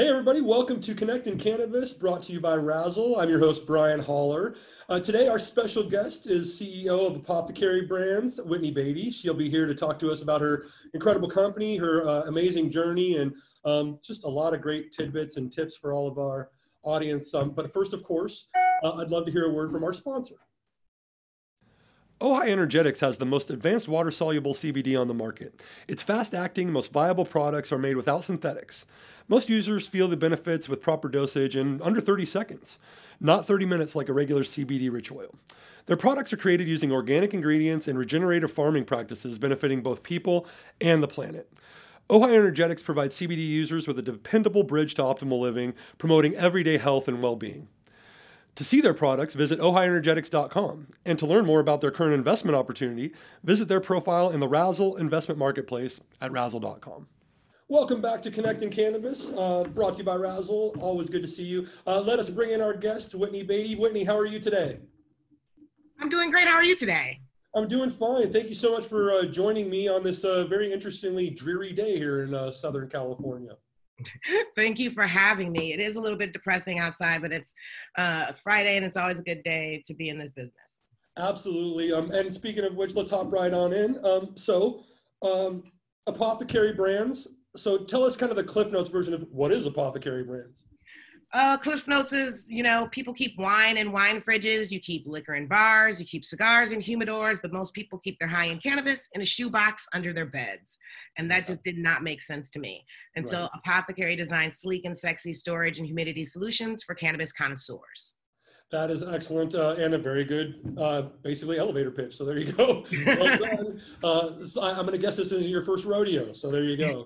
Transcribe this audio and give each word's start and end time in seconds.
Hey, 0.00 0.08
everybody, 0.08 0.40
welcome 0.40 0.80
to 0.80 0.94
Connecting 0.94 1.36
Cannabis, 1.36 1.92
brought 1.92 2.22
to 2.22 2.32
you 2.32 2.40
by 2.40 2.54
Razzle. 2.54 3.20
I'm 3.20 3.28
your 3.28 3.38
host, 3.38 3.66
Brian 3.66 4.00
Haller. 4.00 4.54
Uh, 4.88 4.98
today, 4.98 5.28
our 5.28 5.38
special 5.38 5.82
guest 5.82 6.26
is 6.26 6.58
CEO 6.58 7.06
of 7.06 7.16
Apothecary 7.16 7.82
Brands, 7.82 8.40
Whitney 8.40 8.70
Beatty. 8.70 9.10
She'll 9.10 9.34
be 9.34 9.50
here 9.50 9.66
to 9.66 9.74
talk 9.74 9.98
to 9.98 10.10
us 10.10 10.22
about 10.22 10.40
her 10.40 10.68
incredible 10.94 11.28
company, 11.28 11.76
her 11.76 12.08
uh, 12.08 12.22
amazing 12.22 12.70
journey, 12.70 13.18
and 13.18 13.34
um, 13.66 13.98
just 14.02 14.24
a 14.24 14.28
lot 14.28 14.54
of 14.54 14.62
great 14.62 14.90
tidbits 14.90 15.36
and 15.36 15.52
tips 15.52 15.76
for 15.76 15.92
all 15.92 16.08
of 16.08 16.16
our 16.16 16.48
audience. 16.82 17.34
Um, 17.34 17.50
but 17.50 17.70
first, 17.70 17.92
of 17.92 18.02
course, 18.02 18.46
uh, 18.82 18.94
I'd 18.94 19.10
love 19.10 19.26
to 19.26 19.30
hear 19.30 19.50
a 19.50 19.52
word 19.52 19.70
from 19.70 19.84
our 19.84 19.92
sponsor. 19.92 20.36
Ojai 22.20 22.48
Energetics 22.48 23.00
has 23.00 23.16
the 23.16 23.24
most 23.24 23.48
advanced 23.48 23.88
water 23.88 24.10
soluble 24.10 24.52
CBD 24.52 25.00
on 25.00 25.08
the 25.08 25.14
market. 25.14 25.58
Its 25.88 26.02
fast 26.02 26.34
acting, 26.34 26.70
most 26.70 26.92
viable 26.92 27.24
products 27.24 27.72
are 27.72 27.78
made 27.78 27.96
without 27.96 28.24
synthetics. 28.24 28.84
Most 29.26 29.48
users 29.48 29.88
feel 29.88 30.06
the 30.06 30.18
benefits 30.18 30.68
with 30.68 30.82
proper 30.82 31.08
dosage 31.08 31.56
in 31.56 31.80
under 31.80 31.98
30 31.98 32.26
seconds, 32.26 32.78
not 33.20 33.46
30 33.46 33.64
minutes 33.64 33.94
like 33.94 34.10
a 34.10 34.12
regular 34.12 34.42
CBD 34.42 34.92
rich 34.92 35.10
oil. 35.10 35.34
Their 35.86 35.96
products 35.96 36.30
are 36.34 36.36
created 36.36 36.68
using 36.68 36.92
organic 36.92 37.32
ingredients 37.32 37.88
and 37.88 37.98
regenerative 37.98 38.52
farming 38.52 38.84
practices 38.84 39.38
benefiting 39.38 39.80
both 39.80 40.02
people 40.02 40.46
and 40.78 41.02
the 41.02 41.08
planet. 41.08 41.50
Ojai 42.10 42.34
Energetics 42.34 42.82
provides 42.82 43.16
CBD 43.18 43.48
users 43.48 43.86
with 43.86 43.98
a 43.98 44.02
dependable 44.02 44.62
bridge 44.62 44.92
to 44.94 45.02
optimal 45.02 45.40
living, 45.40 45.72
promoting 45.96 46.34
everyday 46.34 46.76
health 46.76 47.08
and 47.08 47.22
well 47.22 47.36
being. 47.36 47.68
To 48.56 48.64
see 48.64 48.80
their 48.80 48.94
products, 48.94 49.34
visit 49.34 49.58
ojaienergetics.com. 49.60 50.88
And 51.06 51.18
to 51.18 51.26
learn 51.26 51.46
more 51.46 51.60
about 51.60 51.80
their 51.80 51.90
current 51.90 52.14
investment 52.14 52.56
opportunity, 52.56 53.12
visit 53.44 53.68
their 53.68 53.80
profile 53.80 54.30
in 54.30 54.40
the 54.40 54.48
Razzle 54.48 54.96
investment 54.96 55.38
marketplace 55.38 56.00
at 56.20 56.32
razzle.com. 56.32 57.06
Welcome 57.68 58.00
back 58.00 58.20
to 58.22 58.32
Connecting 58.32 58.70
Cannabis, 58.70 59.32
uh, 59.36 59.62
brought 59.62 59.92
to 59.92 59.98
you 59.98 60.04
by 60.04 60.16
Razzle. 60.16 60.74
Always 60.80 61.08
good 61.08 61.22
to 61.22 61.28
see 61.28 61.44
you. 61.44 61.68
Uh, 61.86 62.00
let 62.00 62.18
us 62.18 62.28
bring 62.28 62.50
in 62.50 62.60
our 62.60 62.74
guest, 62.74 63.14
Whitney 63.14 63.44
Beatty. 63.44 63.76
Whitney, 63.76 64.02
how 64.02 64.18
are 64.18 64.26
you 64.26 64.40
today? 64.40 64.80
I'm 66.00 66.08
doing 66.08 66.30
great. 66.30 66.48
How 66.48 66.56
are 66.56 66.64
you 66.64 66.74
today? 66.74 67.20
I'm 67.54 67.68
doing 67.68 67.90
fine. 67.90 68.32
Thank 68.32 68.48
you 68.48 68.54
so 68.54 68.72
much 68.72 68.86
for 68.86 69.12
uh, 69.12 69.24
joining 69.26 69.70
me 69.70 69.88
on 69.88 70.02
this 70.02 70.24
uh, 70.24 70.46
very 70.46 70.72
interestingly 70.72 71.30
dreary 71.30 71.72
day 71.72 71.96
here 71.96 72.24
in 72.24 72.34
uh, 72.34 72.50
Southern 72.50 72.88
California. 72.88 73.52
Thank 74.56 74.78
you 74.78 74.90
for 74.90 75.06
having 75.06 75.52
me. 75.52 75.72
It 75.72 75.80
is 75.80 75.96
a 75.96 76.00
little 76.00 76.18
bit 76.18 76.32
depressing 76.32 76.78
outside, 76.78 77.22
but 77.22 77.32
it's 77.32 77.52
uh, 77.96 78.32
Friday 78.42 78.76
and 78.76 78.84
it's 78.84 78.96
always 78.96 79.18
a 79.18 79.22
good 79.22 79.42
day 79.42 79.82
to 79.86 79.94
be 79.94 80.08
in 80.08 80.18
this 80.18 80.32
business. 80.32 80.54
Absolutely. 81.16 81.92
Um, 81.92 82.10
and 82.12 82.34
speaking 82.34 82.64
of 82.64 82.74
which, 82.74 82.94
let's 82.94 83.10
hop 83.10 83.32
right 83.32 83.52
on 83.52 83.72
in. 83.72 84.04
Um, 84.04 84.32
so, 84.36 84.84
um, 85.22 85.64
Apothecary 86.06 86.72
Brands. 86.72 87.28
So, 87.56 87.78
tell 87.78 88.04
us 88.04 88.16
kind 88.16 88.30
of 88.30 88.36
the 88.36 88.44
Cliff 88.44 88.70
Notes 88.70 88.88
version 88.88 89.12
of 89.12 89.26
what 89.30 89.52
is 89.52 89.66
Apothecary 89.66 90.24
Brands. 90.24 90.64
Uh, 91.32 91.56
Cliff 91.56 91.86
Notes 91.86 92.12
is, 92.12 92.44
you 92.48 92.64
know, 92.64 92.88
people 92.90 93.14
keep 93.14 93.38
wine 93.38 93.76
in 93.76 93.92
wine 93.92 94.20
fridges, 94.20 94.72
you 94.72 94.80
keep 94.80 95.06
liquor 95.06 95.34
in 95.34 95.46
bars, 95.46 96.00
you 96.00 96.06
keep 96.06 96.24
cigars 96.24 96.72
in 96.72 96.80
humidors, 96.80 97.40
but 97.40 97.52
most 97.52 97.72
people 97.72 98.00
keep 98.00 98.18
their 98.18 98.28
high-end 98.28 98.60
cannabis 98.62 99.08
in 99.14 99.22
a 99.22 99.26
shoebox 99.26 99.86
under 99.94 100.12
their 100.12 100.26
beds. 100.26 100.78
And 101.18 101.30
that 101.30 101.46
just 101.46 101.62
did 101.62 101.78
not 101.78 102.02
make 102.02 102.20
sense 102.20 102.50
to 102.50 102.58
me. 102.58 102.84
And 103.14 103.24
right. 103.24 103.30
so 103.30 103.48
Apothecary 103.54 104.16
designed 104.16 104.54
sleek 104.54 104.84
and 104.84 104.98
sexy 104.98 105.32
storage 105.32 105.78
and 105.78 105.86
humidity 105.86 106.24
solutions 106.24 106.82
for 106.82 106.96
cannabis 106.96 107.32
connoisseurs. 107.32 108.16
That 108.72 108.90
is 108.90 109.02
excellent 109.02 109.54
uh, 109.54 109.76
and 109.78 109.94
a 109.94 109.98
very 109.98 110.24
good, 110.24 110.76
uh, 110.78 111.02
basically 111.22 111.58
elevator 111.58 111.92
pitch. 111.92 112.16
So 112.16 112.24
there 112.24 112.38
you 112.38 112.52
go. 112.52 112.84
well 113.06 113.76
uh, 114.02 114.44
so 114.46 114.62
I, 114.62 114.70
am 114.70 114.86
going 114.86 114.92
to 114.92 114.98
guess 114.98 115.14
this 115.16 115.30
is 115.30 115.44
your 115.44 115.62
first 115.62 115.84
rodeo. 115.84 116.32
So 116.32 116.50
there 116.50 116.64
you 116.64 116.76
go. 116.76 117.04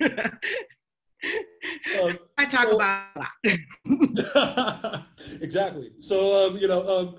Um, 2.02 2.18
I 2.38 2.44
talk 2.46 2.68
so, 2.68 2.76
about 2.76 3.28
exactly. 5.40 5.92
So 6.00 6.48
um, 6.48 6.58
you 6.58 6.68
know, 6.68 6.88
um, 6.88 7.16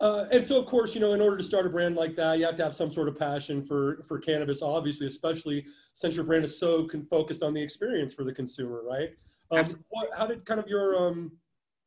uh, 0.00 0.26
and 0.32 0.44
so 0.44 0.58
of 0.58 0.66
course, 0.66 0.94
you 0.94 1.00
know, 1.00 1.12
in 1.12 1.20
order 1.20 1.36
to 1.36 1.42
start 1.42 1.66
a 1.66 1.70
brand 1.70 1.96
like 1.96 2.16
that, 2.16 2.38
you 2.38 2.44
have 2.44 2.56
to 2.56 2.64
have 2.64 2.74
some 2.74 2.92
sort 2.92 3.08
of 3.08 3.18
passion 3.18 3.62
for 3.62 4.02
for 4.08 4.18
cannabis. 4.18 4.62
Obviously, 4.62 5.06
especially 5.06 5.64
since 5.94 6.16
your 6.16 6.24
brand 6.24 6.44
is 6.44 6.58
so 6.58 6.86
con- 6.86 7.06
focused 7.10 7.42
on 7.42 7.54
the 7.54 7.62
experience 7.62 8.14
for 8.14 8.24
the 8.24 8.32
consumer, 8.32 8.82
right? 8.84 9.10
Um, 9.50 9.66
what, 9.88 10.10
how 10.16 10.26
did 10.26 10.44
kind 10.46 10.60
of 10.60 10.68
your 10.68 10.96
um, 10.96 11.32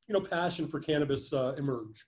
you 0.07 0.13
know 0.13 0.21
passion 0.21 0.67
for 0.67 0.79
cannabis 0.79 1.33
uh, 1.33 1.55
emerge? 1.57 2.05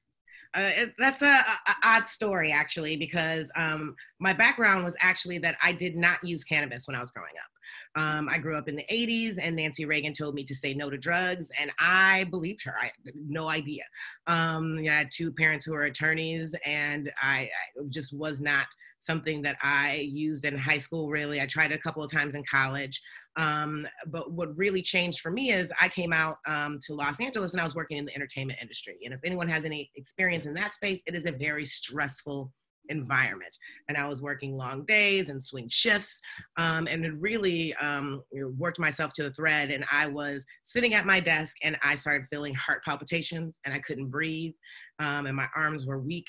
Uh, 0.56 0.72
it, 0.76 0.94
that's 0.98 1.22
a, 1.22 1.26
a, 1.26 1.76
odd 1.84 2.08
story 2.08 2.50
actually 2.50 2.96
because 2.96 3.52
um, 3.58 3.94
my 4.20 4.32
background 4.32 4.86
was 4.86 4.96
actually 5.02 5.38
that 5.38 5.58
I 5.62 5.74
did 5.74 5.98
not 5.98 6.24
use 6.24 6.46
cannabis 6.46 6.88
when 6.88 6.96
I 6.96 7.02
was 7.02 7.12
growing 7.12 7.34
up. 7.44 7.52
Um, 7.96 8.28
I 8.30 8.38
grew 8.38 8.58
up 8.58 8.68
in 8.68 8.76
the 8.76 8.86
80s, 8.92 9.38
and 9.42 9.56
Nancy 9.56 9.86
Reagan 9.86 10.14
told 10.14 10.36
me 10.36 10.44
to 10.46 10.56
say 10.56 10.74
no 10.74 10.90
to 10.90 10.98
drugs, 10.98 11.50
and 11.60 11.72
I 11.80 12.26
believed 12.26 12.64
her. 12.66 12.76
I 12.80 12.92
had 13.06 13.16
no 13.16 13.50
idea. 13.50 13.84
Um, 14.28 14.80
I 14.80 14.92
had 14.92 15.12
two 15.12 15.32
parents 15.32 15.66
who 15.66 15.72
were 15.72 15.84
attorneys, 15.84 16.54
and 16.66 17.12
I, 17.22 17.50
I 17.80 17.84
just 17.90 18.14
was 18.14 18.42
not 18.42 18.68
something 19.00 19.42
that 19.44 19.56
I 19.62 20.08
used 20.12 20.46
in 20.46 20.58
high 20.58 20.80
school, 20.80 21.10
really. 21.10 21.40
I 21.40 21.46
tried 21.46 21.72
a 21.72 21.78
couple 21.78 22.04
of 22.04 22.12
times 22.12 22.36
in 22.36 22.44
college. 22.50 23.00
Um, 23.38 23.88
but 24.08 24.32
what 24.32 24.58
really 24.58 24.82
changed 24.82 25.20
for 25.20 25.30
me 25.30 25.52
is 25.52 25.72
I 25.80 25.90
came 25.90 26.12
out 26.12 26.38
um, 26.48 26.80
to 26.88 26.94
Los 26.94 27.20
Angeles 27.20 27.52
and 27.52 27.62
I 27.62 27.64
was 27.64 27.76
working 27.76 27.98
in 27.98 28.06
the 28.06 28.16
entertainment 28.16 28.60
industry. 28.62 28.98
And 29.04 29.14
if 29.14 29.20
anyone 29.24 29.48
has 29.48 29.66
any 29.66 29.92
experience 29.96 30.46
in 30.46 30.54
that 30.56 30.74
space, 30.74 31.02
it 31.06 31.16
is 31.16 31.26
a 31.26 31.32
very 31.32 31.66
stressful 31.66 32.52
environment. 32.90 33.58
And 33.90 33.98
I 33.98 34.08
was 34.08 34.22
working 34.22 34.56
long 34.56 34.86
days 34.86 35.30
and 35.30 35.44
swing 35.44 35.68
shifts, 35.70 36.22
um, 36.58 36.88
and 36.88 37.06
it 37.06 37.14
really 37.20 37.74
um, 37.76 38.24
worked 38.58 38.80
myself 38.80 39.14
to 39.14 39.24
the 39.24 39.32
thread. 39.34 39.72
And 39.72 39.86
I 39.92 40.08
was 40.08 40.46
sitting 40.64 40.94
at 40.94 41.06
my 41.06 41.20
desk, 41.20 41.56
and 41.64 41.78
I 41.84 41.96
started 41.96 42.28
feeling 42.30 42.54
heart 42.54 42.84
palpitations, 42.84 43.60
and 43.66 43.74
I 43.74 43.80
couldn't 43.80 44.10
breathe, 44.10 44.54
um, 45.00 45.26
and 45.26 45.36
my 45.36 45.48
arms 45.56 45.86
were 45.86 46.00
weak. 46.00 46.28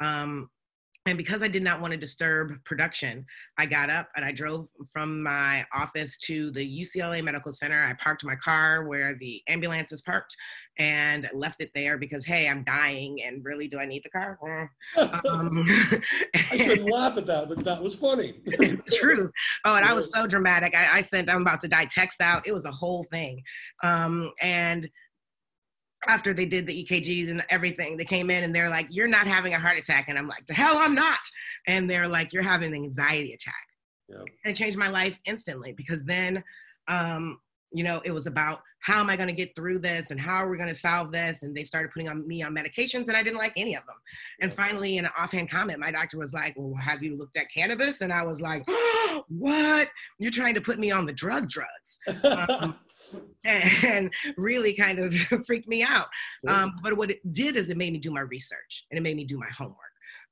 Um, 0.00 0.48
and 1.06 1.16
because 1.16 1.40
I 1.40 1.48
did 1.48 1.62
not 1.62 1.80
want 1.80 1.92
to 1.92 1.96
disturb 1.96 2.52
production, 2.64 3.24
I 3.58 3.66
got 3.66 3.90
up 3.90 4.08
and 4.16 4.24
I 4.24 4.32
drove 4.32 4.68
from 4.92 5.22
my 5.22 5.64
office 5.72 6.16
to 6.24 6.50
the 6.50 6.80
UCLA 6.84 7.22
Medical 7.22 7.52
Center. 7.52 7.84
I 7.84 7.94
parked 7.94 8.24
my 8.24 8.34
car 8.34 8.84
where 8.88 9.14
the 9.14 9.40
ambulance 9.48 9.92
is 9.92 10.02
parked 10.02 10.36
and 10.78 11.30
left 11.32 11.62
it 11.62 11.70
there 11.74 11.96
because, 11.96 12.24
hey, 12.24 12.48
I'm 12.48 12.64
dying 12.64 13.22
and 13.22 13.44
really, 13.44 13.68
do 13.68 13.78
I 13.78 13.86
need 13.86 14.02
the 14.04 14.10
car? 14.10 14.72
um, 14.96 15.66
I 16.50 16.56
shouldn't 16.56 16.90
laugh 16.90 17.16
at 17.16 17.26
that, 17.26 17.48
but 17.48 17.64
that 17.64 17.82
was 17.82 17.94
funny. 17.94 18.34
True. 18.92 19.30
Oh, 19.64 19.76
and 19.76 19.84
I 19.84 19.94
was 19.94 20.10
so 20.12 20.26
dramatic. 20.26 20.74
I, 20.74 20.98
I, 20.98 21.02
sent, 21.02 21.30
I'm 21.30 21.42
about 21.42 21.60
to 21.62 21.68
die 21.68 21.86
text 21.86 22.20
out. 22.20 22.46
It 22.46 22.52
was 22.52 22.64
a 22.64 22.72
whole 22.72 23.04
thing. 23.04 23.42
Um, 23.82 24.32
and 24.40 24.88
after 26.08 26.32
they 26.34 26.46
did 26.46 26.66
the 26.66 26.84
EKGs 26.84 27.30
and 27.30 27.44
everything, 27.50 27.96
they 27.96 28.04
came 28.04 28.30
in 28.30 28.44
and 28.44 28.54
they're 28.54 28.70
like, 28.70 28.86
You're 28.90 29.08
not 29.08 29.26
having 29.26 29.54
a 29.54 29.58
heart 29.58 29.78
attack. 29.78 30.06
And 30.08 30.18
I'm 30.18 30.28
like, 30.28 30.46
The 30.46 30.54
hell, 30.54 30.78
I'm 30.78 30.94
not. 30.94 31.18
And 31.66 31.88
they're 31.88 32.08
like, 32.08 32.32
You're 32.32 32.42
having 32.42 32.74
an 32.74 32.82
anxiety 32.84 33.32
attack. 33.32 33.54
Yep. 34.08 34.20
And 34.44 34.52
it 34.52 34.56
changed 34.56 34.78
my 34.78 34.88
life 34.88 35.18
instantly 35.24 35.72
because 35.72 36.04
then, 36.04 36.42
um, 36.88 37.38
you 37.72 37.84
know, 37.84 38.00
it 38.04 38.10
was 38.10 38.26
about 38.26 38.60
how 38.80 39.00
am 39.00 39.10
I 39.10 39.16
going 39.16 39.28
to 39.28 39.34
get 39.34 39.54
through 39.56 39.80
this 39.80 40.10
and 40.10 40.20
how 40.20 40.36
are 40.36 40.48
we 40.48 40.56
going 40.56 40.68
to 40.68 40.78
solve 40.78 41.10
this? 41.10 41.42
And 41.42 41.56
they 41.56 41.64
started 41.64 41.90
putting 41.90 42.08
on 42.08 42.26
me 42.26 42.42
on 42.42 42.54
medications 42.54 43.08
and 43.08 43.16
I 43.16 43.22
didn't 43.22 43.38
like 43.38 43.52
any 43.56 43.74
of 43.74 43.84
them. 43.86 43.96
And 44.40 44.54
finally, 44.54 44.98
in 44.98 45.04
an 45.04 45.10
offhand 45.18 45.50
comment, 45.50 45.80
my 45.80 45.90
doctor 45.90 46.18
was 46.18 46.32
like, 46.32 46.54
Well, 46.56 46.74
have 46.80 47.02
you 47.02 47.16
looked 47.16 47.36
at 47.36 47.46
cannabis? 47.52 48.00
And 48.00 48.12
I 48.12 48.22
was 48.22 48.40
like, 48.40 48.62
oh, 48.68 49.24
What? 49.28 49.88
You're 50.18 50.30
trying 50.30 50.54
to 50.54 50.60
put 50.60 50.78
me 50.78 50.90
on 50.90 51.06
the 51.06 51.12
drug 51.12 51.48
drugs. 51.48 51.98
Um, 52.22 52.76
and 53.44 54.12
really 54.36 54.74
kind 54.74 54.98
of 54.98 55.14
freaked 55.46 55.68
me 55.68 55.82
out. 55.82 56.06
Um, 56.46 56.72
but 56.82 56.96
what 56.96 57.10
it 57.10 57.32
did 57.32 57.56
is 57.56 57.70
it 57.70 57.76
made 57.76 57.92
me 57.92 57.98
do 57.98 58.10
my 58.10 58.20
research 58.20 58.84
and 58.90 58.98
it 58.98 59.02
made 59.02 59.16
me 59.16 59.24
do 59.24 59.38
my 59.38 59.48
homework. 59.48 59.76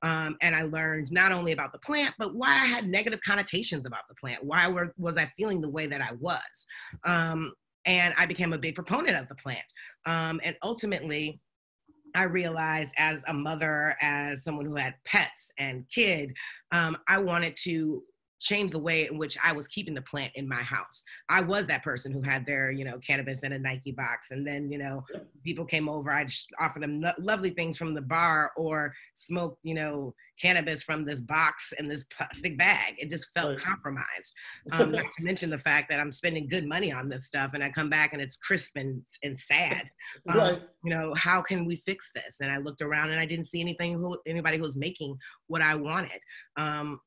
Um, 0.04 0.36
and 0.42 0.54
I 0.54 0.62
learned 0.62 1.10
not 1.10 1.32
only 1.32 1.52
about 1.52 1.72
the 1.72 1.78
plant, 1.78 2.14
but 2.18 2.34
why 2.34 2.50
I 2.50 2.66
had 2.66 2.86
negative 2.86 3.20
connotations 3.26 3.86
about 3.86 4.02
the 4.06 4.14
plant. 4.14 4.44
Why 4.44 4.68
were, 4.68 4.92
was 4.98 5.16
I 5.16 5.32
feeling 5.36 5.62
the 5.62 5.68
way 5.70 5.86
that 5.86 6.02
I 6.02 6.12
was? 6.20 6.66
Um, 7.04 7.54
and 7.86 8.12
I 8.18 8.26
became 8.26 8.52
a 8.52 8.58
big 8.58 8.74
proponent 8.74 9.16
of 9.16 9.28
the 9.28 9.34
plant. 9.34 9.64
Um, 10.04 10.42
and 10.44 10.56
ultimately, 10.62 11.40
I 12.14 12.24
realized 12.24 12.92
as 12.98 13.22
a 13.28 13.32
mother, 13.32 13.96
as 14.02 14.44
someone 14.44 14.66
who 14.66 14.76
had 14.76 14.94
pets 15.06 15.50
and 15.58 15.84
kid, 15.90 16.34
um, 16.70 16.98
I 17.08 17.18
wanted 17.18 17.56
to 17.64 18.02
change 18.40 18.72
the 18.72 18.78
way 18.78 19.06
in 19.06 19.18
which 19.18 19.38
I 19.42 19.52
was 19.52 19.68
keeping 19.68 19.94
the 19.94 20.02
plant 20.02 20.32
in 20.34 20.48
my 20.48 20.62
house. 20.62 21.02
I 21.28 21.40
was 21.40 21.66
that 21.66 21.82
person 21.82 22.12
who 22.12 22.22
had 22.22 22.44
their, 22.44 22.70
you 22.70 22.84
know, 22.84 22.98
cannabis 22.98 23.42
in 23.42 23.52
a 23.52 23.58
Nike 23.58 23.92
box. 23.92 24.30
And 24.30 24.46
then, 24.46 24.70
you 24.70 24.78
know, 24.78 25.04
people 25.42 25.64
came 25.64 25.88
over, 25.88 26.10
I'd 26.10 26.30
offer 26.60 26.78
them 26.78 27.00
lo- 27.00 27.12
lovely 27.18 27.50
things 27.50 27.76
from 27.76 27.94
the 27.94 28.02
bar 28.02 28.52
or 28.56 28.94
smoke, 29.14 29.58
you 29.62 29.74
know, 29.74 30.14
cannabis 30.40 30.82
from 30.82 31.04
this 31.04 31.20
box 31.20 31.72
and 31.78 31.90
this 31.90 32.04
plastic 32.04 32.58
bag. 32.58 32.96
It 32.98 33.08
just 33.08 33.28
felt 33.34 33.50
right. 33.50 33.60
compromised. 33.60 34.04
Um, 34.72 34.90
not 34.90 35.04
to 35.18 35.24
mention 35.24 35.50
the 35.50 35.58
fact 35.58 35.88
that 35.90 36.00
I'm 36.00 36.10
spending 36.10 36.48
good 36.48 36.66
money 36.66 36.90
on 36.90 37.08
this 37.08 37.26
stuff 37.26 37.52
and 37.54 37.62
I 37.62 37.70
come 37.70 37.88
back 37.88 38.12
and 38.12 38.20
it's 38.20 38.36
crisp 38.36 38.76
and, 38.76 39.02
and 39.22 39.38
sad. 39.38 39.90
Um, 40.28 40.38
right. 40.38 40.62
You 40.82 40.90
know, 40.90 41.14
how 41.14 41.42
can 41.42 41.64
we 41.64 41.82
fix 41.84 42.10
this? 42.14 42.36
And 42.40 42.50
I 42.50 42.58
looked 42.58 42.82
around 42.82 43.10
and 43.10 43.20
I 43.20 43.26
didn't 43.26 43.46
see 43.46 43.60
anything 43.60 43.94
who, 43.94 44.18
anybody 44.26 44.56
who 44.56 44.62
was 44.62 44.76
making 44.76 45.16
what 45.46 45.60
I 45.60 45.74
wanted. 45.74 46.20
Um, 46.56 47.00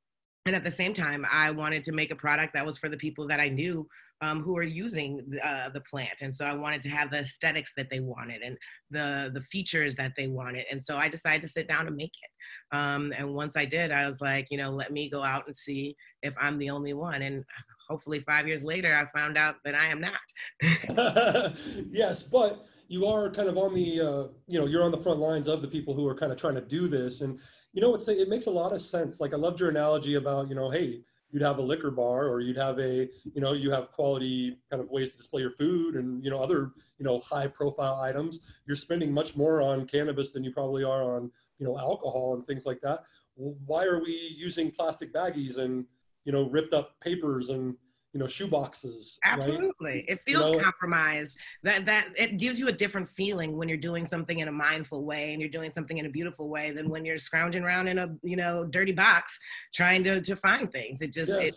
and 0.47 0.55
at 0.55 0.63
the 0.63 0.71
same 0.71 0.93
time, 0.93 1.25
I 1.31 1.51
wanted 1.51 1.83
to 1.85 1.91
make 1.91 2.11
a 2.11 2.15
product 2.15 2.53
that 2.53 2.65
was 2.65 2.77
for 2.77 2.89
the 2.89 2.97
people 2.97 3.27
that 3.27 3.39
I 3.39 3.49
knew 3.49 3.87
um, 4.21 4.41
who 4.41 4.57
are 4.57 4.63
using 4.63 5.21
uh, 5.43 5.69
the 5.69 5.81
plant. 5.81 6.21
And 6.21 6.35
so 6.35 6.45
I 6.45 6.53
wanted 6.53 6.81
to 6.83 6.89
have 6.89 7.11
the 7.11 7.19
aesthetics 7.19 7.73
that 7.77 7.89
they 7.89 7.99
wanted 7.99 8.41
and 8.41 8.57
the, 8.89 9.29
the 9.33 9.41
features 9.41 9.95
that 9.95 10.13
they 10.17 10.27
wanted. 10.27 10.65
And 10.71 10.83
so 10.83 10.97
I 10.97 11.07
decided 11.07 11.41
to 11.43 11.47
sit 11.47 11.67
down 11.67 11.87
and 11.87 11.95
make 11.95 12.11
it. 12.11 12.75
Um, 12.75 13.13
and 13.15 13.33
once 13.33 13.55
I 13.55 13.65
did, 13.65 13.91
I 13.91 14.07
was 14.07 14.19
like, 14.21 14.47
you 14.49 14.57
know, 14.57 14.71
let 14.71 14.91
me 14.91 15.09
go 15.09 15.23
out 15.23 15.45
and 15.45 15.55
see 15.55 15.95
if 16.23 16.33
I'm 16.39 16.57
the 16.57 16.69
only 16.69 16.93
one. 16.93 17.21
And 17.21 17.43
hopefully 17.87 18.21
five 18.21 18.47
years 18.47 18.63
later, 18.63 18.95
I 18.95 19.17
found 19.17 19.37
out 19.37 19.55
that 19.65 19.75
I 19.75 19.87
am 19.87 20.01
not. 20.01 21.53
yes, 21.91 22.23
but 22.23 22.65
you 22.87 23.05
are 23.05 23.29
kind 23.29 23.49
of 23.49 23.57
on 23.57 23.73
the, 23.73 24.01
uh, 24.01 24.27
you 24.47 24.59
know, 24.59 24.65
you're 24.65 24.83
on 24.83 24.91
the 24.91 24.97
front 24.97 25.19
lines 25.19 25.47
of 25.47 25.61
the 25.61 25.67
people 25.67 25.93
who 25.93 26.07
are 26.07 26.15
kind 26.15 26.31
of 26.31 26.37
trying 26.37 26.55
to 26.55 26.61
do 26.61 26.87
this. 26.87 27.21
And 27.21 27.39
you 27.77 27.81
know, 27.81 27.93
it's, 27.93 28.07
it 28.07 28.27
makes 28.27 28.47
a 28.47 28.51
lot 28.51 28.73
of 28.73 28.81
sense. 28.81 29.19
Like 29.19 29.35
I 29.35 29.37
loved 29.37 29.59
your 29.59 29.69
analogy 29.69 30.15
about, 30.15 30.49
you 30.49 30.55
know, 30.55 30.71
hey, 30.71 31.01
you'd 31.29 31.43
have 31.43 31.59
a 31.59 31.61
liquor 31.61 31.91
bar 31.91 32.27
or 32.27 32.41
you'd 32.41 32.57
have 32.57 32.79
a, 32.79 33.07
you 33.23 33.39
know, 33.39 33.53
you 33.53 33.69
have 33.69 33.91
quality 33.91 34.57
kind 34.71 34.81
of 34.81 34.89
ways 34.89 35.11
to 35.11 35.17
display 35.17 35.43
your 35.43 35.51
food 35.51 35.93
and, 35.93 36.23
you 36.23 36.31
know, 36.31 36.41
other, 36.41 36.71
you 36.97 37.05
know, 37.05 37.19
high 37.19 37.45
profile 37.45 38.01
items. 38.01 38.39
You're 38.65 38.77
spending 38.77 39.13
much 39.13 39.35
more 39.35 39.61
on 39.61 39.85
cannabis 39.85 40.31
than 40.31 40.43
you 40.43 40.51
probably 40.51 40.83
are 40.83 41.03
on, 41.03 41.31
you 41.59 41.67
know, 41.67 41.77
alcohol 41.77 42.33
and 42.33 42.47
things 42.47 42.65
like 42.65 42.81
that. 42.81 43.03
Why 43.35 43.83
are 43.83 44.01
we 44.01 44.33
using 44.35 44.71
plastic 44.71 45.13
baggies 45.13 45.59
and, 45.59 45.85
you 46.25 46.31
know, 46.31 46.49
ripped 46.49 46.73
up 46.73 46.99
papers 46.99 47.49
and, 47.49 47.75
you 48.13 48.19
know 48.19 48.27
shoe 48.27 48.47
boxes 48.47 49.19
absolutely. 49.25 49.71
Right? 49.81 50.05
it 50.07 50.19
feels 50.25 50.49
you 50.49 50.57
know, 50.57 50.63
compromised. 50.63 51.37
That 51.63 51.85
that 51.85 52.07
it 52.15 52.37
gives 52.37 52.57
you 52.57 52.67
a 52.67 52.71
different 52.71 53.09
feeling 53.09 53.57
when 53.57 53.67
you're 53.67 53.77
doing 53.77 54.07
something 54.07 54.39
in 54.39 54.47
a 54.47 54.51
mindful 54.51 55.03
way 55.03 55.33
and 55.33 55.41
you're 55.41 55.51
doing 55.51 55.71
something 55.71 55.97
in 55.97 56.05
a 56.05 56.09
beautiful 56.09 56.49
way 56.49 56.71
than 56.71 56.89
when 56.89 57.05
you're 57.05 57.17
scrounging 57.17 57.63
around 57.63 57.87
in 57.87 57.97
a 57.99 58.15
you 58.23 58.35
know 58.35 58.65
dirty 58.65 58.93
box 58.93 59.39
trying 59.73 60.03
to 60.03 60.21
to 60.21 60.35
find 60.35 60.71
things. 60.71 61.01
It 61.01 61.13
just 61.13 61.31
yes. 61.31 61.53
it 61.53 61.55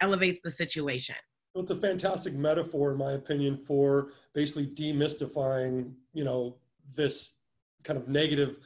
elevates 0.00 0.40
the 0.40 0.50
situation. 0.50 1.16
Well, 1.54 1.62
it's 1.62 1.72
a 1.72 1.76
fantastic 1.76 2.34
metaphor 2.34 2.92
in 2.92 2.98
my 2.98 3.12
opinion 3.12 3.56
for 3.56 4.12
basically 4.34 4.66
demystifying 4.68 5.92
you 6.14 6.24
know 6.24 6.56
this 6.94 7.32
kind 7.84 7.98
of 7.98 8.08
negative 8.08 8.56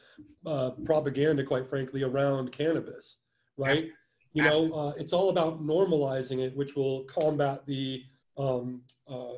uh, 0.47 0.71
propaganda 0.85 1.45
quite 1.45 1.69
frankly 1.69 2.03
around 2.03 2.53
cannabis 2.53 3.17
right 3.57 3.91
you 4.35 4.43
know, 4.43 4.73
uh, 4.73 4.93
it's 4.99 5.13
all 5.13 5.31
about 5.31 5.65
normalizing 5.65 6.41
it, 6.41 6.55
which 6.57 6.75
will 6.75 7.05
combat 7.05 7.65
the 7.67 8.03
um, 8.37 8.83
uh, 9.09 9.37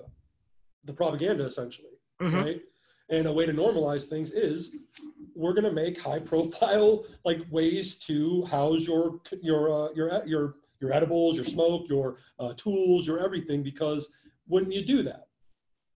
the 0.84 0.92
propaganda 0.92 1.44
essentially, 1.44 1.98
mm-hmm. 2.20 2.34
right? 2.34 2.62
And 3.10 3.26
a 3.26 3.32
way 3.32 3.46
to 3.46 3.52
normalize 3.52 4.04
things 4.04 4.30
is 4.30 4.74
we're 5.34 5.52
going 5.52 5.64
to 5.64 5.72
make 5.72 6.00
high 6.00 6.18
profile 6.18 7.04
like 7.24 7.40
ways 7.50 7.96
to 8.06 8.44
house 8.46 8.86
your 8.86 9.20
your 9.42 9.70
uh, 9.70 9.92
your 9.94 10.24
your 10.24 10.54
your 10.80 10.92
edibles, 10.94 11.36
your 11.36 11.44
smoke, 11.44 11.88
your 11.88 12.16
uh, 12.38 12.54
tools, 12.56 13.06
your 13.06 13.22
everything. 13.22 13.62
Because 13.62 14.08
when 14.48 14.72
you 14.72 14.82
do 14.82 15.02
that, 15.02 15.28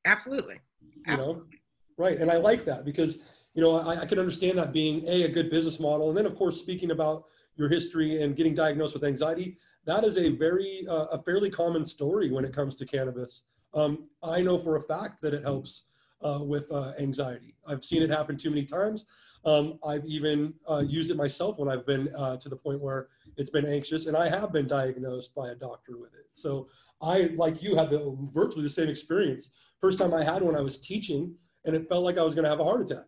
absolutely, 0.06 0.60
absolutely, 1.06 1.44
know? 1.44 2.04
right? 2.04 2.18
And 2.18 2.32
I 2.32 2.38
like 2.38 2.66
that 2.66 2.84
because 2.84 3.20
you 3.54 3.62
know 3.62 3.78
I, 3.78 4.02
I 4.02 4.06
can 4.08 4.18
understand 4.18 4.58
that 4.58 4.74
being 4.74 5.06
a 5.08 5.24
a 5.24 5.30
good 5.30 5.52
business 5.52 5.80
model, 5.80 6.10
and 6.10 6.18
then 6.18 6.26
of 6.26 6.36
course 6.36 6.60
speaking 6.60 6.90
about 6.90 7.26
your 7.58 7.70
history 7.70 8.22
and 8.22 8.36
getting 8.36 8.56
diagnosed 8.56 8.94
with 8.94 9.04
anxiety, 9.04 9.58
that 9.86 10.04
is 10.04 10.18
a 10.18 10.30
very, 10.30 10.86
uh, 10.90 11.06
a 11.06 11.22
fairly 11.22 11.50
common 11.50 11.84
story 11.84 12.30
when 12.30 12.46
it 12.46 12.54
comes 12.54 12.76
to 12.78 12.86
cannabis. 12.86 13.44
Um, 13.74 14.08
I 14.24 14.42
know 14.42 14.58
for 14.58 14.78
a 14.78 14.82
fact 14.82 15.22
that 15.22 15.34
it 15.34 15.44
helps 15.44 15.84
uh, 16.22 16.40
with 16.42 16.72
uh, 16.72 16.94
anxiety. 17.00 17.56
I've 17.68 17.84
seen 17.84 18.02
it 18.02 18.10
happen 18.10 18.38
too 18.38 18.50
many 18.50 18.66
times. 18.66 19.06
Um, 19.46 19.80
I've 19.86 20.06
even 20.06 20.54
uh, 20.70 20.84
used 20.86 21.12
it 21.12 21.18
myself 21.18 21.58
when 21.58 21.70
I've 21.70 21.86
been 21.86 22.14
uh, 22.16 22.38
to 22.38 22.50
the 22.50 22.56
point 22.56 22.82
where 22.82 23.08
it's 23.38 23.50
been 23.50 23.66
anxious, 23.66 24.08
and 24.08 24.18
I 24.18 24.30
have 24.30 24.52
been 24.52 24.68
diagnosed 24.68 25.34
by 25.36 25.50
a 25.50 25.56
doctor 25.56 25.98
with 25.98 26.14
it. 26.16 26.26
So 26.34 26.68
I, 27.02 27.32
like 27.36 27.62
you, 27.62 27.76
had 27.76 27.90
the 27.90 28.16
virtually 28.34 28.64
the 28.64 28.70
same 28.70 28.90
experience. 28.90 29.50
First 29.80 30.00
time 30.00 30.14
I 30.14 30.24
had 30.24 30.42
one, 30.42 30.56
I 30.56 30.62
was 30.62 30.80
teaching, 30.80 31.36
and 31.66 31.76
it 31.76 31.88
felt 31.88 32.04
like 32.04 32.18
I 32.18 32.24
was 32.24 32.34
going 32.34 32.44
to 32.44 32.50
have 32.50 32.60
a 32.60 32.64
heart 32.64 32.82
attack. 32.82 33.06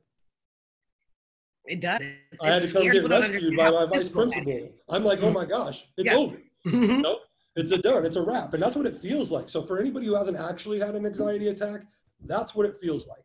It 1.69 1.81
does. 1.81 2.01
It's, 2.31 2.44
I 2.44 2.48
had 2.48 2.63
to 2.63 2.71
come 2.71 2.89
get 2.89 3.07
rescued 3.07 3.56
by 3.56 3.69
my 3.69 3.86
vice 3.86 4.10
principal. 4.10 4.69
I'm 4.89 5.04
like, 5.04 5.21
oh 5.21 5.31
my 5.31 5.45
gosh, 5.45 5.86
it's 5.98 6.07
yeah. 6.07 6.16
over. 6.16 6.38
Mm-hmm. 6.66 7.01
No, 7.01 7.19
it's 7.56 7.71
a 7.71 7.77
done. 7.77 8.06
It's 8.06 8.16
a 8.16 8.21
wrap, 8.21 8.54
and 8.54 8.62
that's 8.62 8.75
what 8.75 8.86
it 8.86 8.98
feels 8.98 9.31
like. 9.31 9.50
So 9.50 9.62
for 9.63 9.80
anybody 9.80 10.07
who 10.07 10.16
hasn't 10.16 10.38
actually 10.38 10.80
had 10.80 10.95
an 10.95 11.06
anxiety 11.06 11.48
attack, 11.50 11.83
that's 12.25 12.56
what 12.56 12.66
it 12.66 12.77
feels 12.81 13.07
like. 13.07 13.24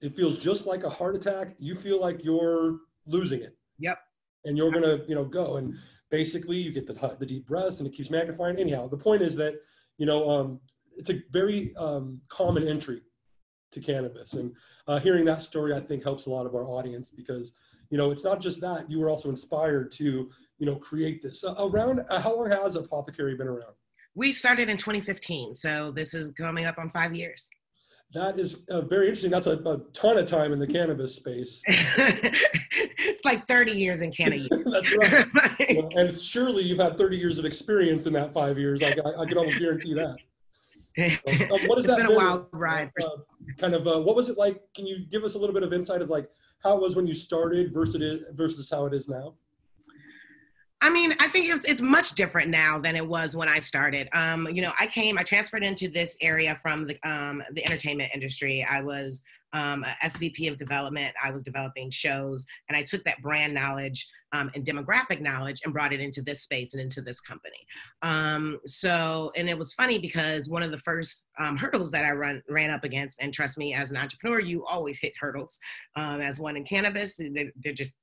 It 0.00 0.16
feels 0.16 0.38
just 0.38 0.66
like 0.66 0.84
a 0.84 0.90
heart 0.90 1.14
attack. 1.14 1.54
You 1.58 1.74
feel 1.74 2.00
like 2.00 2.24
you're 2.24 2.78
losing 3.06 3.40
it. 3.40 3.56
Yep. 3.78 3.98
And 4.44 4.56
you're 4.56 4.70
gonna, 4.70 5.00
you 5.06 5.14
know, 5.14 5.24
go 5.24 5.56
and 5.56 5.74
basically 6.10 6.56
you 6.56 6.72
get 6.72 6.86
the 6.86 7.16
the 7.18 7.26
deep 7.26 7.46
breaths 7.46 7.78
and 7.78 7.86
it 7.86 7.92
keeps 7.92 8.10
magnifying. 8.10 8.58
Anyhow, 8.58 8.88
the 8.88 8.96
point 8.96 9.22
is 9.22 9.36
that 9.36 9.54
you 9.98 10.06
know 10.06 10.28
um, 10.28 10.60
it's 10.96 11.10
a 11.10 11.22
very 11.30 11.74
um, 11.76 12.20
common 12.28 12.66
entry 12.66 13.02
to 13.72 13.80
cannabis, 13.80 14.34
and 14.34 14.54
uh, 14.86 14.98
hearing 14.98 15.24
that 15.26 15.42
story 15.42 15.74
I 15.74 15.80
think 15.80 16.02
helps 16.02 16.26
a 16.26 16.30
lot 16.30 16.46
of 16.46 16.54
our 16.54 16.64
audience 16.64 17.10
because 17.10 17.52
you 17.90 17.98
know, 17.98 18.10
it's 18.10 18.24
not 18.24 18.40
just 18.40 18.60
that 18.60 18.90
you 18.90 19.00
were 19.00 19.08
also 19.08 19.30
inspired 19.30 19.92
to, 19.92 20.30
you 20.58 20.66
know, 20.66 20.76
create 20.76 21.22
this. 21.22 21.44
Uh, 21.44 21.54
around 21.58 22.04
uh, 22.08 22.20
how 22.20 22.36
long 22.36 22.50
has 22.50 22.74
Apothecary 22.74 23.34
been 23.34 23.48
around? 23.48 23.72
We 24.14 24.32
started 24.32 24.68
in 24.68 24.76
2015, 24.76 25.56
so 25.56 25.90
this 25.92 26.12
is 26.12 26.30
coming 26.36 26.66
up 26.66 26.78
on 26.78 26.90
five 26.90 27.14
years. 27.14 27.48
That 28.14 28.38
is 28.38 28.62
uh, 28.70 28.80
very 28.82 29.06
interesting. 29.06 29.30
That's 29.30 29.46
a, 29.46 29.58
a, 29.58 29.78
ton 29.92 30.16
of 30.16 30.26
time 30.26 30.52
in 30.52 30.58
the 30.58 30.66
cannabis 30.66 31.14
space. 31.14 31.62
it's 31.66 33.24
like 33.24 33.46
30 33.46 33.72
years 33.72 34.00
in 34.00 34.10
cannabis. 34.10 34.48
That's 34.64 34.96
right. 34.96 35.92
and 35.96 36.18
surely 36.18 36.62
you've 36.62 36.78
had 36.78 36.96
30 36.96 37.18
years 37.18 37.38
of 37.38 37.44
experience 37.44 38.06
in 38.06 38.14
that 38.14 38.32
five 38.32 38.58
years. 38.58 38.82
I, 38.82 38.96
I, 39.04 39.22
I 39.22 39.26
can 39.26 39.36
almost 39.36 39.58
guarantee 39.58 39.92
that. 39.94 40.16
What 41.66 41.78
has 41.78 41.86
that 41.86 41.96
been, 41.96 42.06
been 42.06 42.16
a 42.16 42.18
wild 42.18 42.46
ride. 42.52 42.90
Uh, 43.00 43.08
kind 43.56 43.74
of, 43.74 43.86
uh, 43.86 44.00
what 44.00 44.16
was 44.16 44.28
it 44.28 44.36
like? 44.36 44.60
Can 44.74 44.86
you 44.86 45.06
give 45.10 45.22
us 45.22 45.36
a 45.36 45.38
little 45.38 45.54
bit 45.54 45.62
of 45.62 45.72
insight 45.72 46.02
of 46.02 46.10
like 46.10 46.28
how 46.62 46.76
it 46.76 46.82
was 46.82 46.96
when 46.96 47.06
you 47.06 47.14
started 47.14 47.72
versus 47.72 47.96
it, 47.96 48.34
versus 48.34 48.68
how 48.68 48.86
it 48.86 48.94
is 48.94 49.08
now? 49.08 49.34
I 50.80 50.90
mean, 50.90 51.14
I 51.18 51.28
think 51.28 51.48
it's 51.48 51.64
it's 51.64 51.80
much 51.80 52.12
different 52.12 52.50
now 52.50 52.78
than 52.78 52.94
it 52.94 53.06
was 53.06 53.36
when 53.36 53.48
I 53.48 53.60
started. 53.60 54.08
Um, 54.12 54.48
you 54.48 54.62
know, 54.62 54.72
I 54.78 54.86
came, 54.86 55.18
I 55.18 55.24
transferred 55.24 55.64
into 55.64 55.88
this 55.88 56.16
area 56.20 56.58
from 56.62 56.86
the 56.86 56.98
um, 57.08 57.42
the 57.52 57.64
entertainment 57.64 58.10
industry. 58.14 58.66
I 58.68 58.80
was 58.82 59.22
um, 59.52 59.84
SVP 60.02 60.50
of 60.50 60.58
development. 60.58 61.14
I 61.22 61.30
was 61.30 61.42
developing 61.42 61.90
shows, 61.90 62.44
and 62.68 62.76
I 62.76 62.82
took 62.82 63.04
that 63.04 63.22
brand 63.22 63.54
knowledge 63.54 64.06
um, 64.32 64.50
and 64.54 64.64
demographic 64.64 65.20
knowledge 65.20 65.60
and 65.64 65.72
brought 65.72 65.92
it 65.92 66.00
into 66.00 66.22
this 66.22 66.42
space 66.42 66.74
and 66.74 66.82
into 66.82 67.00
this 67.00 67.20
company. 67.20 67.66
Um, 68.02 68.58
so, 68.66 69.32
and 69.36 69.48
it 69.48 69.56
was 69.56 69.72
funny 69.72 69.98
because 69.98 70.48
one 70.48 70.62
of 70.62 70.70
the 70.70 70.78
first 70.78 71.24
um, 71.38 71.56
hurdles 71.56 71.90
that 71.92 72.04
I 72.04 72.10
run 72.12 72.42
ran 72.48 72.70
up 72.70 72.84
against, 72.84 73.20
and 73.20 73.32
trust 73.32 73.58
me, 73.58 73.74
as 73.74 73.90
an 73.90 73.96
entrepreneur, 73.96 74.40
you 74.40 74.66
always 74.66 74.98
hit 74.98 75.14
hurdles. 75.18 75.58
Um, 75.96 76.20
as 76.20 76.38
one 76.38 76.56
in 76.56 76.64
cannabis, 76.64 77.16
they, 77.16 77.50
they're 77.62 77.72
just 77.72 77.94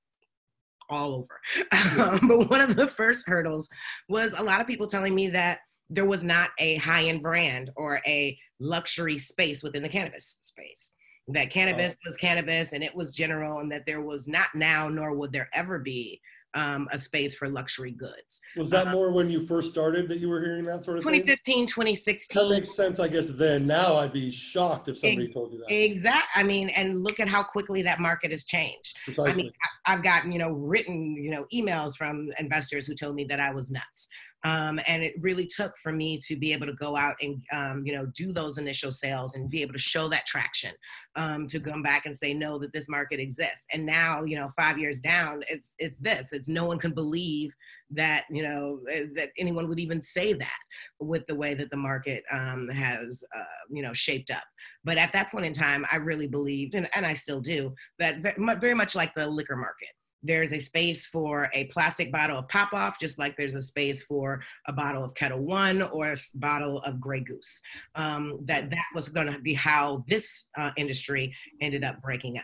all 0.90 1.14
over. 1.14 1.40
Um, 2.00 2.28
but 2.28 2.50
one 2.50 2.62
of 2.62 2.76
the 2.76 2.88
first 2.88 3.28
hurdles 3.28 3.70
was 4.10 4.34
a 4.36 4.44
lot 4.44 4.60
of 4.60 4.68
people 4.68 4.88
telling 4.88 5.16
me 5.16 5.30
that 5.30 5.60
there 5.90 6.06
was 6.06 6.24
not 6.24 6.50
a 6.60 6.76
high 6.78 7.06
end 7.06 7.22
brand 7.22 7.72
or 7.76 8.02
a 8.06 8.38
luxury 8.60 9.18
space 9.18 9.64
within 9.64 9.84
the 9.84 9.90
cannabis 9.90 10.40
space. 10.42 10.92
That 11.30 11.50
cannabis 11.50 11.94
oh. 11.94 12.10
was 12.10 12.18
cannabis 12.18 12.74
and 12.74 12.84
it 12.84 12.96
was 12.96 13.12
general, 13.12 13.60
and 13.60 13.72
that 13.72 13.86
there 13.86 14.02
was 14.02 14.28
not 14.28 14.48
now, 14.54 14.90
nor 14.90 15.14
would 15.14 15.32
there 15.32 15.50
ever 15.54 15.80
be 15.80 16.22
um, 16.56 16.88
a 16.92 16.98
space 16.98 17.36
for 17.36 17.50
luxury 17.50 17.92
goods. 17.92 18.42
Was 18.56 18.70
that 18.70 18.88
uh, 18.88 18.92
more 18.92 19.12
when 19.12 19.30
you 19.30 19.46
first 19.46 19.70
started 19.70 20.08
that 20.08 20.20
you 20.20 20.30
were 20.30 20.42
hearing 20.42 20.64
that 20.64 20.84
sort 20.84 20.98
of 20.98 21.04
2015, 21.04 21.56
thing? 21.56 21.68
2016. 21.68 22.42
That 22.42 22.50
makes 22.50 22.76
sense, 22.76 23.00
I 23.00 23.10
guess, 23.10 23.28
then. 23.28 23.68
Now 23.68 23.98
I'd 23.98 24.14
be 24.14 24.32
shocked 24.32 24.88
if 24.88 24.98
somebody 24.98 25.28
told 25.28 25.52
you 25.52 25.60
that. 25.60 25.74
Exactly. 25.74 26.42
I 26.42 26.44
mean, 26.44 26.70
and 26.70 27.04
look 27.04 27.20
at 27.20 27.28
how 27.28 27.44
quickly 27.44 27.82
that 27.84 28.00
market 28.00 28.32
has 28.32 28.46
changed. 28.46 28.98
Precisely. 29.04 29.32
I 29.32 29.36
mean, 29.36 29.52
I've 29.86 30.04
gotten, 30.04 30.32
you 30.32 30.40
know, 30.40 30.52
written, 30.52 31.16
you 31.16 31.30
know, 31.30 31.46
emails 31.54 31.96
from 31.98 32.30
investors 32.40 32.88
who 32.88 32.96
told 32.96 33.16
me 33.16 33.26
that 33.26 33.40
I 33.40 33.52
was 33.54 33.70
nuts. 33.70 34.08
Um, 34.46 34.80
and 34.88 35.04
it 35.04 35.16
really 35.20 35.46
took 35.46 35.74
for 35.82 35.92
me 35.92 36.20
to 36.28 36.36
be 36.36 36.54
able 36.54 36.68
to 36.68 36.74
go 36.74 36.96
out 36.96 37.16
and 37.22 37.44
um, 37.52 37.86
you 37.86 37.94
know 37.94 38.06
do 38.16 38.32
those 38.32 38.58
initial 38.58 38.92
sales 38.92 39.36
and 39.36 39.50
be 39.50 39.62
able 39.62 39.74
to 39.74 39.80
show 39.80 40.08
that 40.10 40.26
traction 40.26 40.72
um, 41.16 41.48
to 41.48 41.60
come 41.60 41.82
back 41.82 42.06
and 42.06 42.18
say 42.18 42.34
no 42.34 42.58
that 42.60 42.72
this 42.72 42.88
market 42.88 43.20
exists. 43.20 43.66
And 43.74 43.86
now 43.86 44.24
you 44.24 44.38
know 44.38 44.52
five 44.56 44.78
years 44.78 45.02
down 45.02 45.44
it's 45.50 45.74
it's 45.80 45.98
this. 45.98 46.28
It's 46.32 46.48
no 46.48 46.66
one 46.66 46.80
can 46.80 46.94
believe 46.94 47.52
that 47.92 48.26
you 48.30 48.44
know 48.44 48.80
eh, 48.92 49.06
that 49.16 49.32
anyone 49.38 49.68
would 49.68 49.80
even 49.80 50.02
say 50.02 50.34
that 50.34 50.60
with 51.00 51.26
the 51.28 51.36
way 51.36 51.54
that 51.54 51.70
the 51.70 51.78
market 51.78 52.24
um, 52.32 52.70
has 52.70 53.24
uh, 53.36 53.44
you 53.70 53.82
know 53.82 53.94
shaped 53.94 54.32
up. 54.32 54.44
But 54.84 54.98
at 54.98 55.12
that 55.14 55.32
point 55.32 55.46
in 55.46 55.54
time 55.54 55.86
i 55.92 55.98
really 55.98 56.28
believed 56.28 56.76
and, 56.76 56.88
and 56.94 57.06
i 57.06 57.14
still 57.14 57.42
do 57.42 57.74
that 58.00 58.22
very 58.60 58.74
much 58.74 58.96
like 58.96 59.14
the 59.16 59.28
liquor 59.28 59.56
market 59.56 59.90
there's 60.26 60.52
a 60.52 60.60
space 60.60 61.06
for 61.06 61.50
a 61.54 61.66
plastic 61.66 62.12
bottle 62.12 62.40
of 62.40 62.48
Popov, 62.48 62.96
just 63.00 63.20
like 63.20 63.38
there's 63.38 63.56
a 63.56 63.62
space 63.62 64.04
for 64.04 64.42
a 64.68 64.74
bottle 64.74 65.04
of 65.04 65.14
Ketel 65.14 65.40
One 65.40 65.82
or 65.82 66.12
a 66.12 66.18
bottle 66.36 66.82
of 66.82 67.00
Grey 67.00 67.22
Goose. 67.22 67.62
Um, 67.94 68.40
that 68.46 68.70
that 68.72 68.86
was 68.94 69.10
going 69.10 69.32
to 69.32 69.40
be 69.40 69.54
how 69.54 70.04
this 70.08 70.48
uh, 70.58 70.72
industry 70.78 71.34
ended 71.62 71.84
up 71.84 72.02
breaking 72.02 72.38
out. 72.38 72.44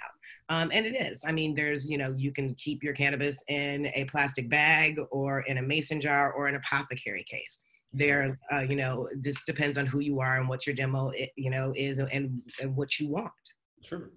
Um, 0.49 0.69
and 0.73 0.85
it 0.85 0.95
is. 0.95 1.23
I 1.25 1.31
mean, 1.31 1.55
there's, 1.55 1.89
you 1.89 1.97
know, 1.97 2.13
you 2.17 2.31
can 2.31 2.53
keep 2.55 2.83
your 2.83 2.93
cannabis 2.93 3.41
in 3.47 3.87
a 3.95 4.05
plastic 4.05 4.49
bag 4.49 4.99
or 5.09 5.41
in 5.41 5.57
a 5.57 5.61
mason 5.61 6.01
jar 6.01 6.33
or 6.33 6.47
an 6.47 6.55
apothecary 6.55 7.23
case. 7.23 7.61
There, 7.93 8.37
uh, 8.53 8.61
you 8.61 8.75
know, 8.75 9.07
this 9.15 9.43
depends 9.43 9.77
on 9.77 9.85
who 9.85 9.99
you 9.99 10.19
are 10.19 10.39
and 10.39 10.47
what 10.47 10.67
your 10.67 10.75
demo, 10.75 11.11
you 11.35 11.49
know, 11.49 11.73
is 11.75 11.99
and, 11.99 12.41
and 12.61 12.75
what 12.75 12.99
you 12.99 13.09
want. 13.09 13.31
Sure. 13.81 14.11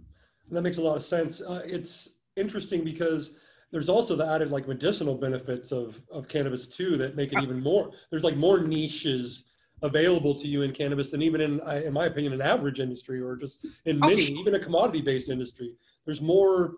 That 0.51 0.63
makes 0.63 0.79
a 0.79 0.83
lot 0.83 0.97
of 0.97 1.03
sense. 1.03 1.41
Uh, 1.41 1.63
it's 1.65 2.11
interesting 2.37 2.85
because 2.85 3.33
there's 3.75 3.89
also 3.89 4.15
the 4.15 4.25
added 4.25 4.53
like 4.53 4.69
medicinal 4.69 5.17
benefits 5.17 5.73
of, 5.73 6.01
of 6.09 6.29
cannabis 6.29 6.69
too 6.69 6.97
that 6.97 7.17
make 7.17 7.33
it 7.33 7.43
even 7.43 7.61
more, 7.61 7.91
there's 8.09 8.23
like 8.23 8.37
more 8.37 8.61
niches 8.61 9.47
available 9.83 10.33
to 10.33 10.47
you 10.47 10.63
in 10.63 10.71
cannabis 10.71 11.11
than 11.11 11.21
even 11.21 11.41
in, 11.41 11.61
in 11.83 11.93
my 11.93 12.05
opinion, 12.05 12.33
an 12.33 12.41
average 12.41 12.79
industry 12.79 13.21
or 13.21 13.35
just 13.35 13.67
in 13.85 13.99
many, 13.99 14.23
even 14.23 14.55
a 14.55 14.61
commodity 14.61 15.03
based 15.03 15.29
industry. 15.29 15.75
There's 16.05 16.21
more 16.21 16.75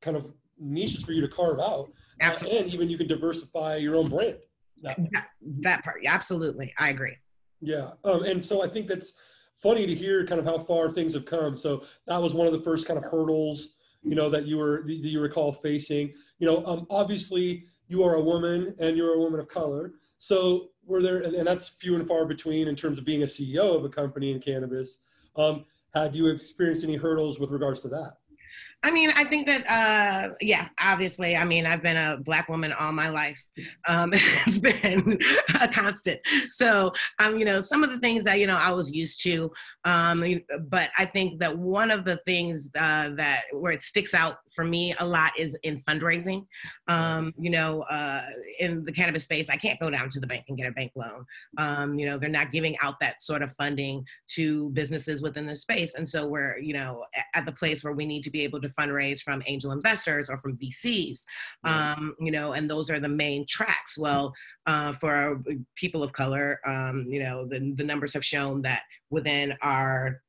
kind 0.00 0.16
of 0.16 0.32
niches 0.56 1.02
for 1.02 1.10
you 1.10 1.20
to 1.20 1.26
carve 1.26 1.58
out. 1.58 1.90
Absolutely. 2.20 2.58
Uh, 2.58 2.62
and 2.62 2.72
even 2.74 2.88
you 2.88 2.96
can 2.96 3.08
diversify 3.08 3.74
your 3.74 3.96
own 3.96 4.08
brand. 4.08 4.38
That, 4.82 4.98
that, 5.10 5.26
that 5.62 5.82
part, 5.82 6.00
absolutely. 6.06 6.72
I 6.78 6.90
agree. 6.90 7.16
Yeah. 7.60 7.90
Um, 8.04 8.22
and 8.22 8.42
so 8.42 8.62
I 8.62 8.68
think 8.68 8.86
that's 8.86 9.14
funny 9.60 9.84
to 9.84 9.94
hear 9.96 10.24
kind 10.24 10.38
of 10.38 10.46
how 10.46 10.60
far 10.60 10.90
things 10.90 11.12
have 11.14 11.24
come. 11.24 11.56
So 11.56 11.82
that 12.06 12.22
was 12.22 12.34
one 12.34 12.46
of 12.46 12.52
the 12.52 12.60
first 12.60 12.86
kind 12.86 12.98
of 12.98 13.10
hurdles, 13.10 13.70
you 14.02 14.14
know, 14.14 14.30
that 14.30 14.46
you 14.46 14.56
were, 14.56 14.82
that 14.86 14.92
you 14.92 15.20
recall 15.20 15.52
facing, 15.52 16.12
you 16.38 16.46
know, 16.46 16.64
um, 16.66 16.86
obviously 16.90 17.64
you 17.88 18.02
are 18.04 18.14
a 18.14 18.20
woman 18.20 18.74
and 18.78 18.96
you're 18.96 19.14
a 19.14 19.18
woman 19.18 19.40
of 19.40 19.48
color. 19.48 19.92
So 20.18 20.68
were 20.84 21.02
there, 21.02 21.18
and, 21.18 21.34
and, 21.34 21.46
that's 21.46 21.68
few 21.68 21.94
and 21.96 22.06
far 22.06 22.24
between 22.26 22.68
in 22.68 22.76
terms 22.76 22.98
of 22.98 23.04
being 23.04 23.22
a 23.22 23.26
CEO 23.26 23.76
of 23.76 23.84
a 23.84 23.88
company 23.88 24.32
in 24.32 24.40
cannabis. 24.40 24.98
Um, 25.36 25.64
had 25.94 26.14
you 26.14 26.28
experienced 26.28 26.84
any 26.84 26.96
hurdles 26.96 27.38
with 27.38 27.50
regards 27.50 27.80
to 27.80 27.88
that? 27.88 28.14
I 28.82 28.90
mean, 28.90 29.10
I 29.14 29.24
think 29.24 29.46
that, 29.46 29.68
uh, 29.68 30.34
yeah, 30.40 30.68
obviously, 30.80 31.36
I 31.36 31.44
mean, 31.44 31.66
I've 31.66 31.82
been 31.82 31.98
a 31.98 32.16
black 32.16 32.48
woman 32.48 32.72
all 32.72 32.92
my 32.92 33.10
life. 33.10 33.38
Um, 33.86 34.12
it's 34.14 34.58
been 34.58 35.18
a 35.60 35.68
constant. 35.68 36.18
So, 36.48 36.92
um, 37.18 37.38
you 37.38 37.44
know, 37.44 37.60
some 37.60 37.84
of 37.84 37.90
the 37.90 37.98
things 37.98 38.24
that, 38.24 38.38
you 38.38 38.46
know, 38.46 38.56
I 38.56 38.72
was 38.72 38.90
used 38.90 39.22
to, 39.24 39.50
um, 39.84 40.24
but 40.68 40.90
I 40.96 41.04
think 41.04 41.40
that 41.40 41.58
one 41.58 41.90
of 41.90 42.06
the 42.06 42.20
things 42.24 42.70
uh, 42.74 43.10
that 43.16 43.42
where 43.52 43.72
it 43.72 43.82
sticks 43.82 44.14
out 44.14 44.36
for 44.54 44.64
me 44.64 44.94
a 44.98 45.06
lot 45.06 45.32
is 45.38 45.56
in 45.62 45.80
fundraising. 45.82 46.46
Um, 46.88 47.32
you 47.38 47.50
know, 47.50 47.82
uh, 47.82 48.22
in 48.58 48.84
the 48.84 48.92
cannabis 48.92 49.24
space, 49.24 49.48
I 49.48 49.56
can't 49.56 49.80
go 49.80 49.90
down 49.90 50.08
to 50.10 50.20
the 50.20 50.26
bank 50.26 50.44
and 50.48 50.56
get 50.56 50.66
a 50.66 50.72
bank 50.72 50.92
loan. 50.96 51.24
Um, 51.58 51.98
you 51.98 52.06
know, 52.06 52.18
they're 52.18 52.28
not 52.28 52.52
giving 52.52 52.76
out 52.82 53.00
that 53.00 53.22
sort 53.22 53.42
of 53.42 53.54
funding 53.56 54.04
to 54.34 54.70
businesses 54.70 55.22
within 55.22 55.46
the 55.46 55.56
space. 55.56 55.94
And 55.94 56.08
so 56.08 56.26
we're, 56.26 56.58
you 56.58 56.74
know, 56.74 57.04
at 57.34 57.46
the 57.46 57.52
place 57.52 57.84
where 57.84 57.92
we 57.92 58.06
need 58.06 58.22
to 58.24 58.30
be 58.30 58.42
able 58.42 58.60
to 58.60 58.68
fundraise 58.70 59.20
from 59.20 59.42
angel 59.46 59.72
investors 59.72 60.28
or 60.28 60.36
from 60.36 60.56
VCs, 60.56 61.20
um, 61.64 62.14
you 62.20 62.32
know, 62.32 62.52
and 62.52 62.68
those 62.68 62.90
are 62.90 63.00
the 63.00 63.08
main 63.08 63.46
tracks. 63.46 63.96
Well, 63.96 64.34
uh, 64.66 64.92
for 64.94 65.42
people 65.76 66.02
of 66.02 66.12
color, 66.12 66.60
um, 66.66 67.04
you 67.08 67.20
know, 67.20 67.46
the, 67.46 67.72
the 67.76 67.84
numbers 67.84 68.12
have 68.14 68.24
shown 68.24 68.62
that 68.62 68.82
within 69.10 69.56
our 69.62 70.20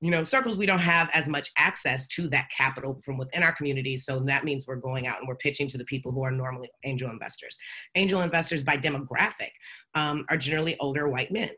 you 0.00 0.10
know 0.10 0.22
circles 0.22 0.56
we 0.56 0.66
don't 0.66 0.78
have 0.78 1.08
as 1.12 1.26
much 1.26 1.50
access 1.56 2.06
to 2.06 2.28
that 2.28 2.48
capital 2.56 3.00
from 3.04 3.18
within 3.18 3.42
our 3.42 3.52
communities 3.52 4.04
so 4.04 4.20
that 4.20 4.44
means 4.44 4.66
we're 4.66 4.76
going 4.76 5.06
out 5.06 5.18
and 5.18 5.28
we're 5.28 5.36
pitching 5.36 5.68
to 5.68 5.78
the 5.78 5.84
people 5.84 6.12
who 6.12 6.22
are 6.22 6.30
normally 6.30 6.70
angel 6.84 7.10
investors 7.10 7.58
angel 7.94 8.22
investors 8.22 8.62
by 8.62 8.76
demographic 8.76 9.50
um, 9.94 10.24
are 10.30 10.36
generally 10.36 10.76
older 10.80 11.08
white 11.08 11.32
men 11.32 11.50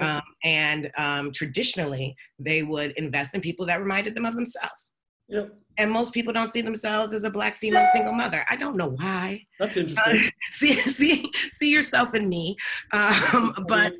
um, 0.00 0.22
and 0.44 0.90
um, 0.96 1.32
traditionally 1.32 2.14
they 2.38 2.62
would 2.62 2.92
invest 2.92 3.34
in 3.34 3.40
people 3.40 3.66
that 3.66 3.80
reminded 3.80 4.14
them 4.14 4.26
of 4.26 4.34
themselves 4.34 4.92
Yep. 5.28 5.54
And 5.76 5.90
most 5.90 6.12
people 6.12 6.32
don't 6.32 6.50
see 6.50 6.62
themselves 6.62 7.12
as 7.12 7.22
a 7.22 7.30
black 7.30 7.58
female 7.58 7.86
single 7.92 8.12
mother. 8.12 8.44
I 8.48 8.56
don't 8.56 8.76
know 8.76 8.88
why. 8.88 9.46
That's 9.60 9.76
interesting. 9.76 10.24
Uh, 10.24 10.30
see, 10.50 10.72
see, 10.88 11.30
see 11.52 11.70
yourself 11.70 12.14
in 12.14 12.28
me. 12.28 12.56
Um, 12.92 13.54
but 13.68 13.92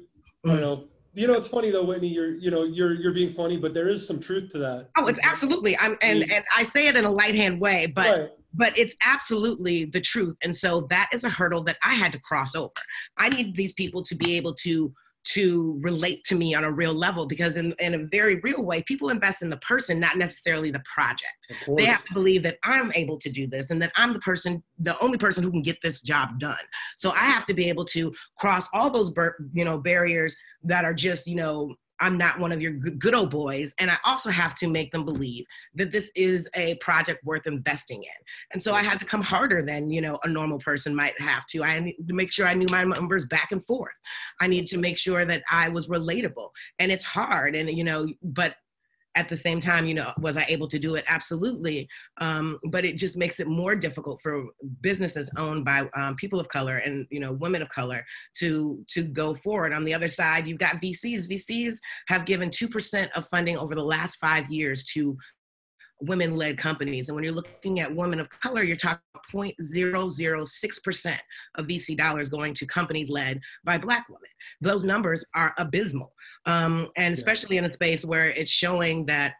I 0.46 0.54
know 0.54 0.88
you 1.18 1.26
know 1.26 1.34
it's 1.34 1.48
funny 1.48 1.70
though 1.70 1.84
whitney 1.84 2.08
you're 2.08 2.36
you 2.36 2.50
know 2.50 2.62
you're 2.64 2.94
you're 2.94 3.12
being 3.12 3.32
funny 3.32 3.56
but 3.56 3.74
there 3.74 3.88
is 3.88 4.06
some 4.06 4.20
truth 4.20 4.50
to 4.52 4.58
that. 4.58 4.88
Oh 4.96 5.06
it's 5.08 5.20
absolutely. 5.22 5.76
I'm 5.78 5.96
and 6.00 6.22
mm. 6.22 6.32
and 6.32 6.44
i 6.56 6.62
say 6.62 6.86
it 6.86 6.96
in 6.96 7.04
a 7.04 7.10
light 7.10 7.34
hand 7.34 7.60
way 7.60 7.86
but 7.86 8.18
right. 8.18 8.30
but 8.54 8.78
it's 8.78 8.94
absolutely 9.04 9.86
the 9.86 10.00
truth. 10.00 10.36
And 10.42 10.56
so 10.56 10.86
that 10.90 11.08
is 11.12 11.24
a 11.24 11.28
hurdle 11.28 11.64
that 11.64 11.76
i 11.82 11.94
had 11.94 12.12
to 12.12 12.20
cross 12.20 12.54
over. 12.54 12.72
I 13.16 13.28
need 13.28 13.56
these 13.56 13.72
people 13.72 14.02
to 14.04 14.14
be 14.14 14.36
able 14.36 14.54
to 14.54 14.92
to 15.34 15.78
relate 15.82 16.24
to 16.24 16.34
me 16.34 16.54
on 16.54 16.64
a 16.64 16.70
real 16.70 16.94
level 16.94 17.26
because 17.26 17.56
in, 17.56 17.74
in 17.78 17.94
a 17.94 18.06
very 18.06 18.36
real 18.36 18.64
way 18.64 18.82
people 18.82 19.10
invest 19.10 19.42
in 19.42 19.50
the 19.50 19.56
person 19.58 20.00
not 20.00 20.16
necessarily 20.16 20.70
the 20.70 20.82
project. 20.92 21.46
They 21.76 21.84
have 21.84 22.04
to 22.06 22.14
believe 22.14 22.42
that 22.44 22.58
i'm 22.64 22.92
able 22.94 23.18
to 23.18 23.30
do 23.30 23.46
this 23.46 23.70
and 23.70 23.80
that 23.82 23.92
i'm 23.96 24.12
the 24.12 24.20
person 24.20 24.62
the 24.78 24.98
only 25.02 25.18
person 25.18 25.42
who 25.42 25.50
can 25.50 25.62
get 25.62 25.78
this 25.82 26.00
job 26.00 26.38
done. 26.38 26.56
So 26.96 27.10
i 27.10 27.24
have 27.24 27.46
to 27.46 27.54
be 27.54 27.68
able 27.68 27.84
to 27.86 28.12
cross 28.38 28.66
all 28.72 28.90
those 28.90 29.12
you 29.52 29.64
know 29.64 29.78
barriers 29.78 30.36
that 30.62 30.84
are 30.84 30.94
just 30.94 31.26
you 31.26 31.36
know 31.36 31.74
I'm 32.00 32.16
not 32.16 32.38
one 32.38 32.52
of 32.52 32.60
your 32.60 32.72
good 32.72 33.14
old 33.14 33.30
boys. 33.30 33.74
And 33.78 33.90
I 33.90 33.98
also 34.04 34.30
have 34.30 34.54
to 34.56 34.68
make 34.68 34.92
them 34.92 35.04
believe 35.04 35.44
that 35.74 35.90
this 35.90 36.10
is 36.14 36.48
a 36.54 36.76
project 36.76 37.24
worth 37.24 37.46
investing 37.46 38.02
in. 38.02 38.24
And 38.52 38.62
so 38.62 38.74
I 38.74 38.82
had 38.82 38.98
to 39.00 39.04
come 39.04 39.22
harder 39.22 39.62
than, 39.62 39.90
you 39.90 40.00
know, 40.00 40.18
a 40.24 40.28
normal 40.28 40.58
person 40.58 40.94
might 40.94 41.20
have 41.20 41.46
to. 41.48 41.64
I 41.64 41.80
need 41.80 41.96
to 42.06 42.14
make 42.14 42.32
sure 42.32 42.46
I 42.46 42.54
knew 42.54 42.68
my 42.70 42.84
numbers 42.84 43.26
back 43.26 43.52
and 43.52 43.64
forth. 43.66 43.94
I 44.40 44.46
needed 44.46 44.68
to 44.70 44.78
make 44.78 44.98
sure 44.98 45.24
that 45.24 45.42
I 45.50 45.68
was 45.68 45.88
relatable. 45.88 46.50
And 46.78 46.92
it's 46.92 47.04
hard. 47.04 47.54
And, 47.56 47.70
you 47.70 47.84
know, 47.84 48.08
but 48.22 48.54
at 49.14 49.28
the 49.28 49.36
same 49.36 49.58
time, 49.58 49.86
you 49.86 49.94
know, 49.94 50.12
was 50.20 50.36
I 50.36 50.44
able 50.48 50.68
to 50.68 50.78
do 50.78 50.94
it? 50.94 51.04
Absolutely. 51.08 51.88
Um, 52.20 52.58
but 52.70 52.84
it 52.84 52.96
just 52.96 53.16
makes 53.16 53.40
it 53.40 53.48
more 53.48 53.74
difficult 53.74 54.20
for 54.20 54.44
businesses 54.80 55.30
owned 55.36 55.64
by 55.64 55.88
um, 55.96 56.14
people 56.16 56.38
of 56.38 56.48
color 56.48 56.76
and 56.76 57.06
you 57.10 57.18
know 57.18 57.32
women 57.32 57.62
of 57.62 57.68
color 57.68 58.04
to 58.38 58.84
to 58.90 59.02
go 59.02 59.34
forward. 59.34 59.72
On 59.72 59.84
the 59.84 59.94
other 59.94 60.08
side, 60.08 60.46
you've 60.46 60.58
got 60.58 60.80
VCs. 60.80 61.28
VCs 61.28 61.78
have 62.06 62.26
given 62.26 62.50
two 62.50 62.68
percent 62.68 63.10
of 63.16 63.26
funding 63.28 63.56
over 63.56 63.74
the 63.74 63.82
last 63.82 64.16
five 64.16 64.48
years 64.50 64.84
to 64.92 65.16
women 66.00 66.36
led 66.36 66.58
companies. 66.58 67.08
And 67.08 67.16
when 67.16 67.24
you're 67.24 67.32
looking 67.32 67.80
at 67.80 67.94
women 67.94 68.20
of 68.20 68.28
color, 68.28 68.62
you're 68.62 68.76
talking 68.76 69.00
0.006% 69.32 71.18
of 71.56 71.66
VC 71.66 71.96
dollars 71.96 72.28
going 72.28 72.54
to 72.54 72.66
companies 72.66 73.08
led 73.08 73.40
by 73.64 73.78
Black 73.78 74.08
women. 74.08 74.30
Those 74.60 74.84
numbers 74.84 75.24
are 75.34 75.54
abysmal. 75.58 76.12
Um, 76.46 76.88
and 76.96 77.16
especially 77.16 77.56
in 77.56 77.64
a 77.64 77.72
space 77.72 78.04
where 78.04 78.26
it's 78.26 78.50
showing 78.50 79.06
that 79.06 79.34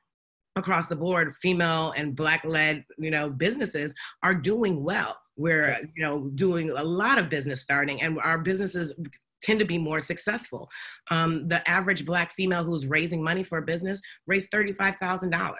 across 0.56 0.88
the 0.88 0.96
board, 0.96 1.32
female 1.40 1.92
and 1.96 2.16
Black 2.16 2.44
led 2.44 2.84
you 2.98 3.10
know, 3.10 3.30
businesses 3.30 3.94
are 4.22 4.34
doing 4.34 4.82
well. 4.82 5.16
We're 5.36 5.78
you 5.94 6.02
know, 6.02 6.30
doing 6.34 6.70
a 6.70 6.82
lot 6.82 7.18
of 7.18 7.28
business 7.28 7.62
starting, 7.62 8.02
and 8.02 8.18
our 8.18 8.38
businesses 8.38 8.92
tend 9.40 9.60
to 9.60 9.64
be 9.64 9.78
more 9.78 10.00
successful. 10.00 10.68
Um, 11.12 11.46
the 11.46 11.66
average 11.70 12.04
Black 12.04 12.34
female 12.34 12.64
who's 12.64 12.88
raising 12.88 13.22
money 13.22 13.44
for 13.44 13.58
a 13.58 13.62
business 13.62 14.00
raised 14.26 14.50
$35,000 14.50 15.54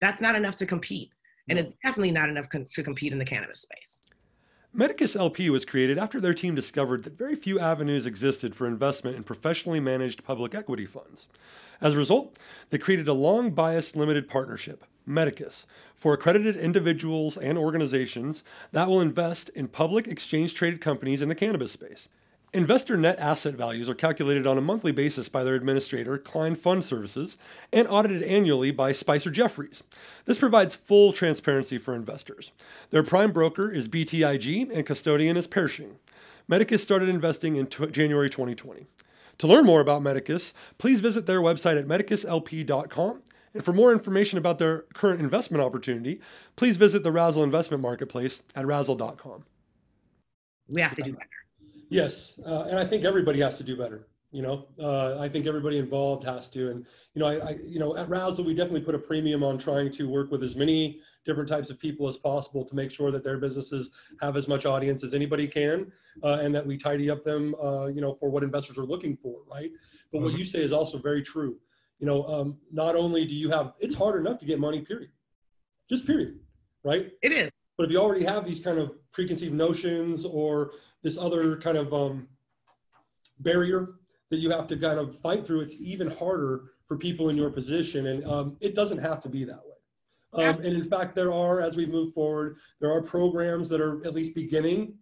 that's 0.00 0.20
not 0.20 0.34
enough 0.34 0.56
to 0.56 0.66
compete. 0.66 1.10
And 1.48 1.58
it's 1.58 1.70
definitely 1.82 2.12
not 2.12 2.28
enough 2.28 2.48
com- 2.48 2.64
to 2.64 2.82
compete 2.82 3.12
in 3.12 3.18
the 3.18 3.24
cannabis 3.24 3.62
space. 3.62 4.00
Medicus 4.72 5.16
LP 5.16 5.50
was 5.50 5.64
created 5.64 5.98
after 5.98 6.20
their 6.20 6.32
team 6.32 6.54
discovered 6.54 7.02
that 7.02 7.18
very 7.18 7.34
few 7.34 7.58
avenues 7.58 8.06
existed 8.06 8.54
for 8.54 8.68
investment 8.68 9.16
in 9.16 9.24
professionally 9.24 9.80
managed 9.80 10.22
public 10.22 10.54
equity 10.54 10.86
funds. 10.86 11.26
As 11.80 11.94
a 11.94 11.96
result, 11.96 12.38
they 12.70 12.78
created 12.78 13.08
a 13.08 13.12
long 13.12 13.50
biased 13.50 13.96
limited 13.96 14.28
partnership, 14.28 14.84
Medicus, 15.04 15.66
for 15.96 16.14
accredited 16.14 16.56
individuals 16.56 17.36
and 17.36 17.58
organizations 17.58 18.44
that 18.70 18.88
will 18.88 19.00
invest 19.00 19.48
in 19.50 19.66
public 19.66 20.06
exchange 20.06 20.54
traded 20.54 20.80
companies 20.80 21.20
in 21.20 21.28
the 21.28 21.34
cannabis 21.34 21.72
space. 21.72 22.06
Investor 22.52 22.96
net 22.96 23.16
asset 23.20 23.54
values 23.54 23.88
are 23.88 23.94
calculated 23.94 24.44
on 24.44 24.58
a 24.58 24.60
monthly 24.60 24.90
basis 24.90 25.28
by 25.28 25.44
their 25.44 25.54
administrator, 25.54 26.18
Klein 26.18 26.56
Fund 26.56 26.84
Services, 26.84 27.36
and 27.72 27.86
audited 27.86 28.24
annually 28.24 28.72
by 28.72 28.90
Spicer 28.90 29.30
Jeffries. 29.30 29.84
This 30.24 30.38
provides 30.38 30.74
full 30.74 31.12
transparency 31.12 31.78
for 31.78 31.94
investors. 31.94 32.50
Their 32.90 33.04
prime 33.04 33.30
broker 33.30 33.70
is 33.70 33.86
BTIG 33.86 34.68
and 34.74 34.84
custodian 34.84 35.36
is 35.36 35.46
Pershing. 35.46 35.96
Medicus 36.48 36.82
started 36.82 37.08
investing 37.08 37.54
in 37.54 37.68
t- 37.68 37.86
January 37.86 38.28
2020. 38.28 38.84
To 39.38 39.46
learn 39.46 39.64
more 39.64 39.80
about 39.80 40.02
Medicus, 40.02 40.52
please 40.76 41.00
visit 41.00 41.26
their 41.26 41.40
website 41.40 41.78
at 41.78 41.86
medicuslp.com. 41.86 43.22
And 43.54 43.64
for 43.64 43.72
more 43.72 43.92
information 43.92 44.38
about 44.38 44.58
their 44.58 44.80
current 44.94 45.20
investment 45.20 45.62
opportunity, 45.62 46.20
please 46.56 46.76
visit 46.76 47.04
the 47.04 47.12
Razzle 47.12 47.44
Investment 47.44 47.80
Marketplace 47.80 48.42
at 48.56 48.66
razzle.com. 48.66 49.44
We 50.68 50.80
have 50.80 50.96
to 50.96 51.02
do 51.02 51.12
better. 51.12 51.39
Yes, 51.90 52.40
uh, 52.46 52.62
and 52.62 52.78
I 52.78 52.86
think 52.86 53.04
everybody 53.04 53.40
has 53.40 53.56
to 53.58 53.64
do 53.64 53.76
better. 53.76 54.06
You 54.32 54.42
know, 54.42 54.68
uh, 54.78 55.18
I 55.20 55.28
think 55.28 55.46
everybody 55.46 55.76
involved 55.76 56.24
has 56.24 56.48
to, 56.50 56.70
and 56.70 56.86
you 57.14 57.20
know, 57.20 57.26
I, 57.26 57.34
I, 57.34 57.58
you 57.62 57.78
know, 57.78 57.96
at 57.96 58.08
Razzle 58.08 58.44
we 58.44 58.54
definitely 58.54 58.80
put 58.80 58.94
a 58.94 58.98
premium 58.98 59.42
on 59.42 59.58
trying 59.58 59.90
to 59.92 60.08
work 60.08 60.30
with 60.30 60.42
as 60.42 60.54
many 60.54 61.00
different 61.26 61.48
types 61.48 61.68
of 61.68 61.78
people 61.78 62.08
as 62.08 62.16
possible 62.16 62.64
to 62.64 62.74
make 62.74 62.90
sure 62.90 63.10
that 63.10 63.24
their 63.24 63.36
businesses 63.38 63.90
have 64.20 64.36
as 64.36 64.48
much 64.48 64.64
audience 64.66 65.02
as 65.04 65.14
anybody 65.14 65.48
can, 65.48 65.90
uh, 66.22 66.38
and 66.40 66.54
that 66.54 66.64
we 66.64 66.76
tidy 66.76 67.10
up 67.10 67.24
them, 67.24 67.54
uh, 67.62 67.86
you 67.86 68.00
know, 68.00 68.14
for 68.14 68.30
what 68.30 68.42
investors 68.42 68.78
are 68.78 68.86
looking 68.86 69.16
for, 69.16 69.40
right? 69.50 69.72
But 70.12 70.18
mm-hmm. 70.18 70.26
what 70.26 70.38
you 70.38 70.44
say 70.44 70.60
is 70.60 70.72
also 70.72 70.96
very 70.96 71.22
true. 71.22 71.58
You 71.98 72.06
know, 72.06 72.24
um, 72.26 72.56
not 72.72 72.94
only 72.94 73.26
do 73.26 73.34
you 73.34 73.50
have, 73.50 73.74
it's 73.80 73.96
hard 73.96 74.18
enough 74.18 74.38
to 74.38 74.46
get 74.46 74.58
money, 74.58 74.80
period 74.80 75.10
just 75.90 76.06
period, 76.06 76.38
right? 76.84 77.10
It 77.20 77.32
is. 77.32 77.50
But 77.76 77.86
if 77.86 77.92
you 77.92 77.98
already 77.98 78.24
have 78.24 78.46
these 78.46 78.60
kind 78.60 78.78
of 78.78 78.92
preconceived 79.10 79.52
notions 79.52 80.24
or 80.24 80.72
this 81.02 81.18
other 81.18 81.56
kind 81.56 81.76
of 81.76 81.92
um, 81.92 82.28
barrier 83.40 83.94
that 84.30 84.38
you 84.38 84.50
have 84.50 84.66
to 84.68 84.76
kind 84.76 84.98
of 84.98 85.18
fight 85.20 85.46
through, 85.46 85.60
it's 85.60 85.76
even 85.80 86.10
harder 86.10 86.72
for 86.86 86.96
people 86.96 87.28
in 87.28 87.36
your 87.36 87.50
position. 87.50 88.06
And 88.08 88.24
um, 88.24 88.56
it 88.60 88.74
doesn't 88.74 88.98
have 88.98 89.20
to 89.22 89.28
be 89.28 89.44
that 89.44 89.56
way. 89.56 90.44
Um, 90.44 90.56
and 90.56 90.76
in 90.76 90.84
fact, 90.88 91.16
there 91.16 91.32
are, 91.32 91.60
as 91.60 91.76
we 91.76 91.86
move 91.86 92.12
forward, 92.12 92.56
there 92.80 92.92
are 92.92 93.02
programs 93.02 93.68
that 93.68 93.80
are 93.80 94.04
at 94.06 94.14
least 94.14 94.34
beginning 94.34 94.94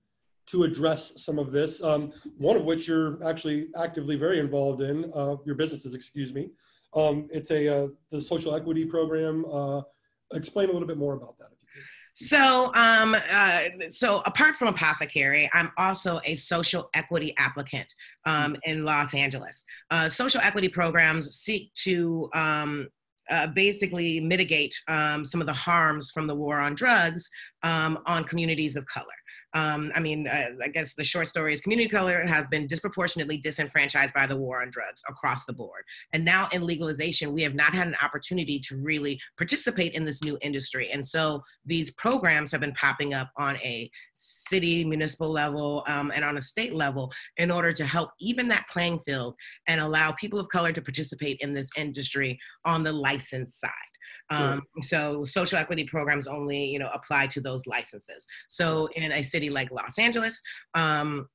to 0.46 0.64
address 0.64 1.12
some 1.22 1.38
of 1.38 1.52
this. 1.52 1.82
Um, 1.82 2.12
one 2.38 2.56
of 2.56 2.64
which 2.64 2.88
you're 2.88 3.22
actually 3.28 3.68
actively 3.78 4.16
very 4.16 4.40
involved 4.40 4.80
in, 4.80 5.12
uh, 5.14 5.36
your 5.44 5.54
businesses, 5.54 5.94
excuse 5.94 6.32
me. 6.32 6.48
Um, 6.94 7.28
it's 7.30 7.50
a 7.50 7.84
uh, 7.84 7.88
the 8.10 8.20
social 8.20 8.54
equity 8.54 8.86
program. 8.86 9.44
Uh, 9.52 9.82
explain 10.32 10.70
a 10.70 10.72
little 10.72 10.88
bit 10.88 10.96
more 10.96 11.12
about 11.14 11.36
that. 11.38 11.50
So, 12.20 12.72
um, 12.74 13.14
uh, 13.30 13.62
so 13.90 14.22
apart 14.26 14.56
from 14.56 14.66
apothecary, 14.66 15.48
I'm 15.52 15.70
also 15.76 16.20
a 16.24 16.34
social 16.34 16.90
equity 16.92 17.32
applicant 17.38 17.94
um, 18.26 18.56
in 18.64 18.84
Los 18.84 19.14
Angeles. 19.14 19.64
Uh, 19.92 20.08
social 20.08 20.40
equity 20.40 20.68
programs 20.68 21.36
seek 21.36 21.72
to 21.74 22.28
um, 22.34 22.88
uh, 23.30 23.46
basically 23.46 24.18
mitigate 24.18 24.74
um, 24.88 25.24
some 25.24 25.40
of 25.40 25.46
the 25.46 25.52
harms 25.52 26.10
from 26.10 26.26
the 26.26 26.34
war 26.34 26.58
on 26.58 26.74
drugs 26.74 27.30
um, 27.62 28.00
on 28.06 28.24
communities 28.24 28.74
of 28.74 28.84
color. 28.86 29.06
Um, 29.54 29.92
I 29.94 30.00
mean, 30.00 30.28
uh, 30.28 30.50
I 30.62 30.68
guess 30.68 30.94
the 30.94 31.04
short 31.04 31.28
story 31.28 31.54
is 31.54 31.60
community 31.60 31.88
color 31.88 32.24
have 32.26 32.50
been 32.50 32.66
disproportionately 32.66 33.38
disenfranchised 33.38 34.14
by 34.14 34.26
the 34.26 34.36
war 34.36 34.62
on 34.62 34.70
drugs 34.70 35.02
across 35.08 35.44
the 35.44 35.52
board. 35.52 35.84
And 36.12 36.24
now 36.24 36.48
in 36.52 36.66
legalization, 36.66 37.32
we 37.32 37.42
have 37.42 37.54
not 37.54 37.74
had 37.74 37.88
an 37.88 37.96
opportunity 38.02 38.60
to 38.60 38.76
really 38.76 39.20
participate 39.36 39.94
in 39.94 40.04
this 40.04 40.22
new 40.22 40.38
industry. 40.42 40.90
And 40.90 41.06
so 41.06 41.42
these 41.64 41.90
programs 41.92 42.52
have 42.52 42.60
been 42.60 42.74
popping 42.74 43.14
up 43.14 43.30
on 43.36 43.56
a 43.56 43.90
city, 44.14 44.84
municipal 44.84 45.30
level, 45.30 45.84
um, 45.86 46.12
and 46.14 46.24
on 46.24 46.38
a 46.38 46.42
state 46.42 46.74
level 46.74 47.12
in 47.36 47.50
order 47.50 47.72
to 47.72 47.84
help 47.84 48.10
even 48.20 48.48
that 48.48 48.68
playing 48.68 48.98
field 49.00 49.34
and 49.66 49.80
allow 49.80 50.12
people 50.12 50.38
of 50.38 50.48
color 50.48 50.72
to 50.72 50.82
participate 50.82 51.38
in 51.40 51.54
this 51.54 51.70
industry 51.76 52.38
on 52.64 52.82
the 52.82 52.92
license 52.92 53.58
side. 53.58 53.70
Um, 54.30 54.62
so 54.82 55.24
social 55.24 55.58
equity 55.58 55.84
programs 55.84 56.26
only, 56.26 56.64
you 56.64 56.78
know, 56.78 56.90
apply 56.92 57.28
to 57.28 57.40
those 57.40 57.66
licenses. 57.66 58.26
So 58.48 58.88
in 58.94 59.12
a 59.12 59.22
city 59.22 59.50
like 59.50 59.70
Los 59.70 59.98
Angeles, 59.98 60.40
um, 60.74 61.28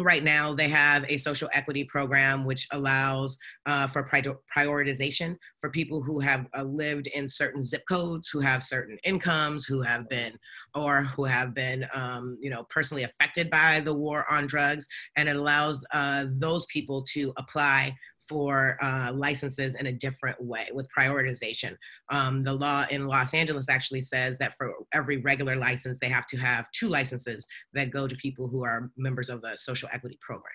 right 0.00 0.24
now 0.24 0.52
they 0.52 0.68
have 0.68 1.04
a 1.08 1.16
social 1.16 1.48
equity 1.52 1.84
program 1.84 2.44
which 2.44 2.66
allows 2.72 3.38
uh, 3.66 3.86
for 3.86 4.08
prioritization 4.56 5.36
for 5.60 5.70
people 5.70 6.02
who 6.02 6.18
have 6.18 6.46
uh, 6.56 6.62
lived 6.62 7.06
in 7.08 7.28
certain 7.28 7.62
zip 7.62 7.82
codes 7.88 8.28
who 8.28 8.40
have 8.40 8.62
certain 8.62 8.98
incomes 9.04 9.64
who 9.64 9.82
have 9.82 10.08
been 10.08 10.32
or 10.74 11.02
who 11.02 11.24
have 11.24 11.54
been 11.54 11.86
um, 11.94 12.36
you 12.40 12.50
know 12.50 12.66
personally 12.70 13.04
affected 13.04 13.48
by 13.50 13.80
the 13.80 13.94
war 13.94 14.24
on 14.28 14.46
drugs. 14.46 14.86
And 15.16 15.28
it 15.28 15.36
allows 15.36 15.84
uh, 15.92 16.26
those 16.28 16.66
people 16.66 17.04
to 17.12 17.32
apply 17.36 17.94
for 18.28 18.78
uh, 18.82 19.12
licenses 19.12 19.74
in 19.74 19.86
a 19.86 19.92
different 19.92 20.40
way 20.42 20.68
with 20.72 20.86
prioritization. 20.96 21.76
Um, 22.10 22.42
the 22.42 22.52
law 22.52 22.86
in 22.90 23.06
Los 23.06 23.34
Angeles 23.34 23.66
actually 23.68 24.00
says 24.00 24.38
that 24.38 24.56
for 24.56 24.72
every 24.92 25.18
regular 25.18 25.56
license, 25.56 25.98
they 26.00 26.08
have 26.08 26.26
to 26.28 26.36
have 26.36 26.70
two 26.72 26.88
licenses 26.88 27.46
that 27.72 27.90
go 27.90 28.06
to 28.06 28.16
people 28.16 28.48
who 28.48 28.64
are 28.64 28.90
members 28.96 29.30
of 29.30 29.42
the 29.42 29.56
social 29.56 29.88
equity 29.92 30.18
program. 30.20 30.52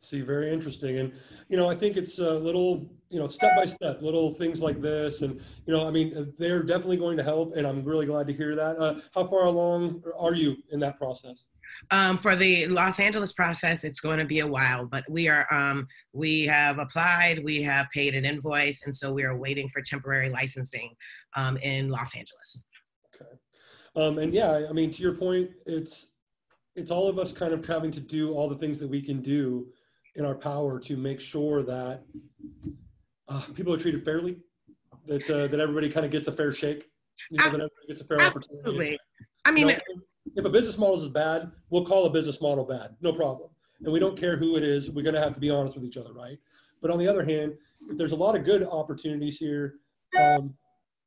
See, 0.00 0.20
very 0.20 0.52
interesting. 0.52 0.98
And, 0.98 1.14
you 1.48 1.56
know, 1.56 1.70
I 1.70 1.74
think 1.74 1.96
it's 1.96 2.18
a 2.18 2.34
little, 2.34 2.90
you 3.08 3.18
know, 3.18 3.26
step 3.26 3.56
by 3.56 3.64
step, 3.64 4.02
little 4.02 4.30
things 4.30 4.60
like 4.60 4.82
this. 4.82 5.22
And, 5.22 5.40
you 5.66 5.72
know, 5.72 5.88
I 5.88 5.90
mean, 5.90 6.34
they're 6.38 6.62
definitely 6.62 6.98
going 6.98 7.16
to 7.16 7.22
help. 7.22 7.56
And 7.56 7.66
I'm 7.66 7.82
really 7.82 8.04
glad 8.04 8.26
to 8.26 8.34
hear 8.34 8.54
that. 8.54 8.76
Uh, 8.76 9.00
how 9.14 9.26
far 9.26 9.46
along 9.46 10.02
are 10.18 10.34
you 10.34 10.56
in 10.72 10.80
that 10.80 10.98
process? 10.98 11.46
Um, 11.90 12.18
for 12.18 12.34
the 12.36 12.66
Los 12.66 12.98
Angeles 12.98 13.32
process, 13.32 13.84
it's 13.84 14.00
going 14.00 14.18
to 14.18 14.24
be 14.24 14.40
a 14.40 14.46
while, 14.46 14.86
but 14.86 15.04
we 15.08 15.28
are 15.28 15.46
um, 15.52 15.86
we 16.12 16.42
have 16.44 16.78
applied, 16.78 17.44
we 17.44 17.62
have 17.62 17.90
paid 17.90 18.14
an 18.14 18.24
invoice, 18.24 18.82
and 18.84 18.94
so 18.94 19.12
we 19.12 19.22
are 19.22 19.36
waiting 19.36 19.68
for 19.68 19.82
temporary 19.82 20.30
licensing 20.30 20.94
um, 21.36 21.56
in 21.58 21.90
Los 21.90 22.14
Angeles. 22.16 22.62
Okay, 23.14 23.30
um, 23.96 24.18
and 24.18 24.32
yeah, 24.32 24.66
I 24.68 24.72
mean, 24.72 24.90
to 24.92 25.02
your 25.02 25.14
point, 25.14 25.50
it's 25.66 26.08
it's 26.74 26.90
all 26.90 27.08
of 27.08 27.18
us 27.18 27.32
kind 27.32 27.52
of 27.52 27.64
having 27.66 27.90
to 27.92 28.00
do 28.00 28.32
all 28.32 28.48
the 28.48 28.56
things 28.56 28.78
that 28.78 28.88
we 28.88 29.02
can 29.02 29.20
do 29.20 29.66
in 30.16 30.24
our 30.24 30.34
power 30.34 30.80
to 30.80 30.96
make 30.96 31.20
sure 31.20 31.62
that 31.62 32.02
uh, 33.28 33.42
people 33.54 33.74
are 33.74 33.78
treated 33.78 34.04
fairly, 34.04 34.38
that 35.06 35.28
uh, 35.28 35.46
that 35.48 35.60
everybody 35.60 35.90
kind 35.90 36.06
of 36.06 36.12
gets 36.12 36.28
a 36.28 36.32
fair 36.32 36.52
shake, 36.52 36.88
you 37.30 37.38
know, 37.38 37.44
that 37.44 37.54
everybody 37.54 37.86
gets 37.88 38.00
a 38.00 38.04
fair 38.04 38.20
Absolutely. 38.20 38.60
opportunity. 38.60 38.98
I 39.44 39.50
mean. 39.50 39.68
You 39.68 39.74
know, 39.74 40.02
if 40.36 40.44
a 40.44 40.50
business 40.50 40.78
model 40.78 41.00
is 41.00 41.08
bad, 41.08 41.50
we'll 41.70 41.84
call 41.84 42.06
a 42.06 42.10
business 42.10 42.40
model 42.40 42.64
bad, 42.64 42.96
no 43.00 43.12
problem. 43.12 43.50
And 43.82 43.92
we 43.92 44.00
don't 44.00 44.18
care 44.18 44.36
who 44.36 44.56
it 44.56 44.62
is. 44.62 44.90
We're 44.90 45.02
going 45.02 45.14
to 45.14 45.20
have 45.20 45.34
to 45.34 45.40
be 45.40 45.50
honest 45.50 45.76
with 45.76 45.84
each 45.84 45.96
other, 45.96 46.12
right? 46.12 46.38
But 46.80 46.90
on 46.90 46.98
the 46.98 47.08
other 47.08 47.24
hand, 47.24 47.54
if 47.88 47.98
there's 47.98 48.12
a 48.12 48.16
lot 48.16 48.36
of 48.36 48.44
good 48.44 48.62
opportunities 48.64 49.38
here, 49.38 49.74
um, 50.18 50.54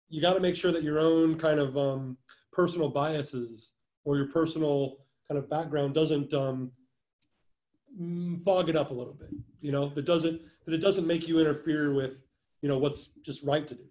you 0.10 0.22
got 0.22 0.34
to 0.34 0.40
make 0.40 0.56
sure 0.56 0.72
that 0.72 0.84
your 0.84 1.00
own 1.00 1.38
kind 1.38 1.60
of 1.60 1.78
um, 1.78 2.18
personal 2.52 2.90
biases 2.90 3.72
or 4.06 4.18
your 4.18 4.28
personal 4.28 4.98
kind 5.28 5.38
of 5.38 5.50
background 5.50 5.94
doesn't 5.94 6.34
um, 6.34 6.72
mm, 8.00 8.44
fog 8.44 8.70
it 8.70 8.76
up 8.76 8.92
a 8.92 8.94
little 8.94 9.14
bit. 9.14 9.30
You 9.62 9.72
know, 9.72 9.90
that 9.90 10.06
doesn't 10.06 10.42
that 10.66 10.74
it 10.74 10.80
doesn't 10.80 11.08
make 11.08 11.28
you 11.28 11.40
interfere 11.40 11.94
with 11.94 12.14
you 12.62 12.70
know 12.70 12.78
what's 12.78 13.08
just 13.24 13.44
right 13.44 13.68
to 13.68 13.76
do. 13.76 13.84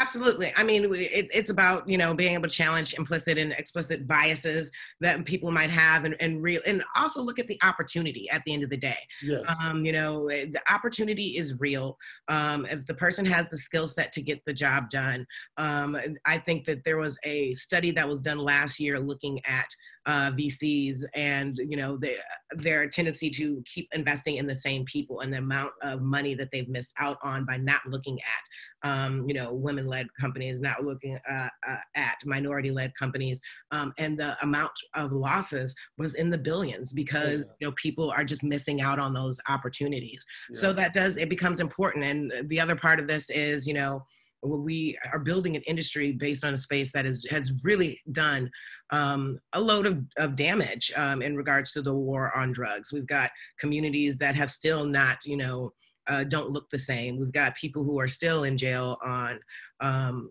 Absolutely. 0.00 0.50
I 0.56 0.62
mean, 0.62 0.84
it, 0.94 1.28
it's 1.32 1.50
about 1.50 1.86
you 1.86 1.98
know 1.98 2.14
being 2.14 2.32
able 2.32 2.48
to 2.48 2.54
challenge 2.54 2.94
implicit 2.94 3.36
and 3.36 3.52
explicit 3.52 4.08
biases 4.08 4.70
that 5.00 5.26
people 5.26 5.50
might 5.50 5.68
have, 5.68 6.06
and, 6.06 6.16
and 6.20 6.42
real, 6.42 6.62
and 6.66 6.82
also 6.96 7.20
look 7.20 7.38
at 7.38 7.46
the 7.48 7.58
opportunity 7.62 8.28
at 8.30 8.42
the 8.44 8.54
end 8.54 8.62
of 8.62 8.70
the 8.70 8.78
day. 8.78 8.98
Yes. 9.22 9.44
Um, 9.62 9.84
you 9.84 9.92
know, 9.92 10.28
eh, 10.28 10.46
the 10.50 10.62
opportunity 10.72 11.36
is 11.36 11.60
real. 11.60 11.98
Um, 12.28 12.64
if 12.64 12.86
the 12.86 12.94
person 12.94 13.26
has 13.26 13.46
the 13.50 13.58
skill 13.58 13.86
set 13.86 14.10
to 14.12 14.22
get 14.22 14.42
the 14.46 14.54
job 14.54 14.88
done, 14.88 15.26
um, 15.58 15.98
I 16.24 16.38
think 16.38 16.64
that 16.64 16.82
there 16.84 16.96
was 16.96 17.18
a 17.24 17.52
study 17.52 17.90
that 17.92 18.08
was 18.08 18.22
done 18.22 18.38
last 18.38 18.80
year 18.80 18.98
looking 18.98 19.44
at 19.44 19.68
uh, 20.06 20.30
VCs 20.32 21.02
and 21.14 21.56
you 21.56 21.76
know 21.76 21.96
they, 21.96 22.16
their 22.52 22.88
tendency 22.88 23.30
to 23.30 23.62
keep 23.66 23.88
investing 23.92 24.36
in 24.36 24.46
the 24.46 24.56
same 24.56 24.84
people 24.84 25.20
and 25.20 25.32
the 25.32 25.38
amount 25.38 25.72
of 25.82 26.00
money 26.00 26.34
that 26.34 26.48
they've 26.52 26.68
missed 26.68 26.92
out 26.98 27.18
on 27.22 27.44
by 27.44 27.56
not 27.56 27.80
looking 27.86 28.18
at 28.20 28.88
um, 28.88 29.28
you 29.28 29.34
know 29.34 29.52
women-led 29.52 30.06
companies, 30.18 30.60
not 30.60 30.84
looking 30.84 31.18
uh, 31.30 31.48
uh, 31.68 31.76
at 31.96 32.16
minority-led 32.24 32.92
companies, 32.98 33.40
um, 33.72 33.92
and 33.98 34.18
the 34.18 34.36
amount 34.42 34.72
of 34.94 35.12
losses 35.12 35.74
was 35.98 36.14
in 36.14 36.30
the 36.30 36.38
billions 36.38 36.92
because 36.92 37.40
yeah. 37.40 37.52
you 37.60 37.66
know 37.66 37.74
people 37.76 38.10
are 38.10 38.24
just 38.24 38.42
missing 38.42 38.80
out 38.80 38.98
on 38.98 39.12
those 39.12 39.38
opportunities. 39.48 40.24
Yeah. 40.50 40.60
So 40.60 40.72
that 40.72 40.94
does 40.94 41.18
it 41.18 41.28
becomes 41.28 41.60
important. 41.60 42.04
And 42.04 42.48
the 42.48 42.60
other 42.60 42.76
part 42.76 43.00
of 43.00 43.06
this 43.06 43.28
is 43.28 43.66
you 43.66 43.74
know 43.74 44.04
we 44.42 44.98
are 45.12 45.18
building 45.18 45.56
an 45.56 45.62
industry 45.62 46.12
based 46.12 46.44
on 46.44 46.54
a 46.54 46.58
space 46.58 46.92
that 46.92 47.06
is, 47.06 47.26
has 47.30 47.52
really 47.62 48.00
done 48.12 48.50
um, 48.90 49.38
a 49.52 49.60
load 49.60 49.86
of, 49.86 49.98
of 50.16 50.36
damage 50.36 50.92
um, 50.96 51.22
in 51.22 51.36
regards 51.36 51.72
to 51.72 51.82
the 51.82 51.94
war 51.94 52.34
on 52.36 52.52
drugs. 52.52 52.92
We've 52.92 53.06
got 53.06 53.30
communities 53.58 54.18
that 54.18 54.34
have 54.34 54.50
still 54.50 54.84
not, 54.84 55.24
you 55.24 55.36
know, 55.36 55.72
uh, 56.08 56.24
don't 56.24 56.50
look 56.50 56.68
the 56.70 56.78
same. 56.78 57.18
We've 57.18 57.32
got 57.32 57.54
people 57.56 57.84
who 57.84 58.00
are 58.00 58.08
still 58.08 58.44
in 58.44 58.56
jail 58.58 58.96
on, 59.04 59.38
um, 59.80 60.30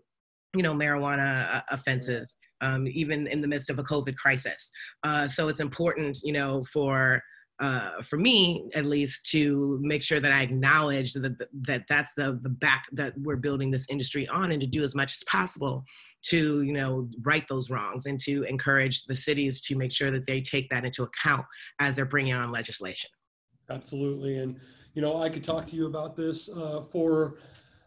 you 0.54 0.62
know, 0.62 0.74
marijuana 0.74 1.54
uh, 1.54 1.62
offenses, 1.70 2.36
um, 2.60 2.86
even 2.88 3.26
in 3.28 3.40
the 3.40 3.48
midst 3.48 3.70
of 3.70 3.78
a 3.78 3.84
COVID 3.84 4.16
crisis. 4.16 4.70
Uh, 5.04 5.28
so 5.28 5.48
it's 5.48 5.60
important, 5.60 6.18
you 6.22 6.32
know, 6.32 6.64
for 6.72 7.22
uh, 7.60 8.02
for 8.02 8.16
me 8.16 8.70
at 8.74 8.86
least 8.86 9.26
to 9.26 9.78
make 9.82 10.02
sure 10.02 10.18
that 10.18 10.32
I 10.32 10.40
acknowledge 10.40 11.12
that, 11.12 11.36
that 11.66 11.84
that's 11.88 12.12
the, 12.16 12.40
the 12.42 12.48
back 12.48 12.86
that 12.92 13.12
we're 13.18 13.36
building 13.36 13.70
this 13.70 13.86
industry 13.90 14.26
on 14.28 14.50
and 14.52 14.60
to 14.60 14.66
do 14.66 14.82
as 14.82 14.94
much 14.94 15.14
as 15.14 15.22
possible 15.24 15.84
to 16.22 16.62
you 16.62 16.72
know 16.72 17.08
right 17.22 17.46
those 17.48 17.70
wrongs 17.70 18.06
and 18.06 18.18
to 18.20 18.44
encourage 18.44 19.04
the 19.04 19.16
cities 19.16 19.60
to 19.62 19.76
make 19.76 19.92
sure 19.92 20.10
that 20.10 20.26
they 20.26 20.40
take 20.40 20.68
that 20.70 20.84
into 20.84 21.02
account 21.02 21.44
as 21.78 21.96
they're 21.96 22.04
bringing 22.04 22.34
on 22.34 22.50
legislation. 22.50 23.10
Absolutely. 23.68 24.38
And 24.38 24.56
you 24.94 25.02
know, 25.02 25.22
I 25.22 25.28
could 25.28 25.44
talk 25.44 25.66
to 25.68 25.76
you 25.76 25.86
about 25.86 26.16
this 26.16 26.48
uh, 26.48 26.82
for 26.82 27.38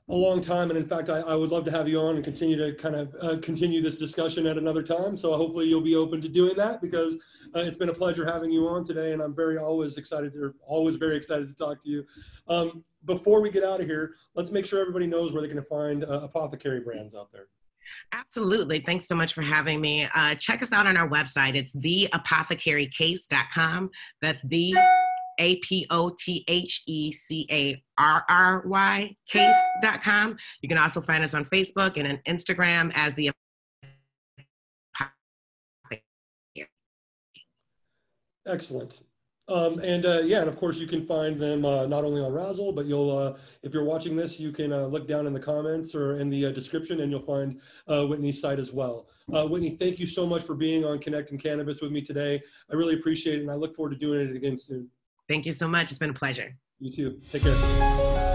a 0.10 0.13
long 0.13 0.42
time. 0.42 0.70
And 0.70 0.78
in 0.78 0.86
fact, 0.86 1.10
I, 1.10 1.20
I, 1.20 1.36
would 1.36 1.50
love 1.50 1.63
to 1.66 1.72
have 1.72 1.88
you 1.88 2.00
on 2.00 2.16
and 2.16 2.24
continue 2.24 2.58
to 2.58 2.74
kind 2.76 2.96
of 2.96 3.16
uh, 3.22 3.38
continue 3.42 3.82
this 3.82 3.98
discussion 3.98 4.46
at 4.48 4.58
another 4.58 4.84
time. 4.84 5.16
So 5.16 5.36
hopefully 5.38 5.68
you'll 5.68 5.82
be 5.82 5.96
open 5.96 6.22
to 6.22 6.28
doing 6.28 6.58
that 6.58 6.82
because 6.82 7.16
uh, 7.56 7.60
it's 7.60 7.78
been 7.78 7.89
a 7.89 7.94
pleasure 7.94 8.26
having 8.26 8.52
you 8.52 8.68
on 8.68 8.86
today. 8.86 9.13
And 9.13 9.22
I'm 9.22 9.34
very 9.34 9.58
always 9.58 9.98
excited 9.98 10.34
to, 10.34 10.54
always 10.66 10.98
very 10.98 11.16
excited 11.16 11.48
to 11.48 11.56
talk 11.56 11.82
to 11.84 11.89
you. 11.89 12.04
Um, 12.50 12.84
before 13.06 13.42
we 13.42 13.50
get 13.50 13.63
out 13.63 13.80
of 13.80 13.88
here, 13.88 14.16
let's 14.36 14.52
make 14.52 14.66
sure 14.66 14.82
everybody 14.82 15.08
knows 15.08 15.32
where 15.32 15.42
they 15.42 15.48
can 15.48 15.63
find 15.63 16.04
uh, 16.04 16.20
apothecary 16.24 16.82
brands 16.82 17.16
out 17.16 17.32
there. 17.32 17.48
Absolutely. 18.12 18.80
Thanks 18.80 19.08
so 19.08 19.16
much 19.16 19.34
for 19.34 19.42
having 19.42 19.82
me. 19.82 20.08
Uh, 20.16 20.36
check 20.36 20.62
us 20.62 20.72
out 20.72 20.86
on 20.88 20.96
our 20.98 21.10
website. 21.10 21.56
It's 21.56 21.74
theapothecarycase.com. 21.76 23.89
That's 24.22 24.44
the 24.44 24.76
A 25.39 25.58
P 25.58 25.86
O 25.89 26.15
T 26.17 26.43
H 26.48 26.84
E 26.88 27.12
C 27.12 27.48
A 27.52 27.84
R 27.98 28.24
R 28.30 28.63
Y 28.65 29.15
case.com. 29.30 30.38
You 30.62 30.69
can 30.69 30.78
also 30.78 31.02
find 31.02 31.24
us 31.24 31.34
on 31.34 31.46
Facebook 31.46 31.98
and 31.98 32.08
on 32.08 32.19
Instagram 32.28 32.91
as 32.96 33.13
the 33.13 33.32
Excellent. 38.46 39.04
Um, 39.50 39.80
and 39.80 40.06
uh, 40.06 40.22
yeah, 40.22 40.39
and 40.39 40.48
of 40.48 40.56
course 40.58 40.80
you 40.80 40.88
can 40.88 41.06
find 41.06 41.38
them 41.38 41.65
uh, 41.65 41.86
not 41.86 42.06
only 42.06 42.22
on 42.22 42.32
Razzle, 42.32 42.72
but 42.72 42.86
you'll, 42.86 43.15
uh, 43.15 43.38
if 43.62 43.74
you're 43.74 43.84
watching 43.84 44.15
this, 44.15 44.39
you 44.39 44.54
can 44.54 44.72
uh, 44.72 44.86
look 44.86 45.06
down 45.06 45.28
in 45.28 45.34
the 45.34 45.39
comments 45.39 45.96
or 45.96 46.17
in 46.17 46.30
the 46.30 46.46
uh, 46.46 46.52
description 46.52 47.02
and 47.02 47.12
you'll 47.12 47.22
find 47.22 47.60
uh, 47.88 48.06
Whitney's 48.06 48.39
site 48.39 48.60
as 48.60 48.72
well. 48.72 49.10
Whitney, 49.28 49.72
thank 49.72 50.00
you 50.00 50.06
so 50.06 50.26
much 50.26 50.43
for 50.43 50.56
being 50.56 50.86
on 50.86 51.00
Connecting 51.00 51.38
Cannabis 51.38 51.82
with 51.82 51.91
me 51.91 52.02
today. 52.02 52.41
I 52.72 52.76
really 52.76 52.96
appreciate 52.96 53.39
it 53.39 53.41
and 53.41 53.52
I 53.52 53.56
look 53.56 53.76
forward 53.76 53.91
to 53.91 53.98
doing 53.98 54.22
it 54.22 54.36
again 54.36 54.58
soon. 54.58 54.89
Thank 55.27 55.45
you 55.45 55.53
so 55.53 55.67
much. 55.67 55.91
It's 55.91 55.99
been 55.99 56.12
a 56.12 56.13
pleasure. 56.13 56.55
You 56.79 56.91
too. 56.91 57.21
Take 57.31 57.43
care. 57.43 58.33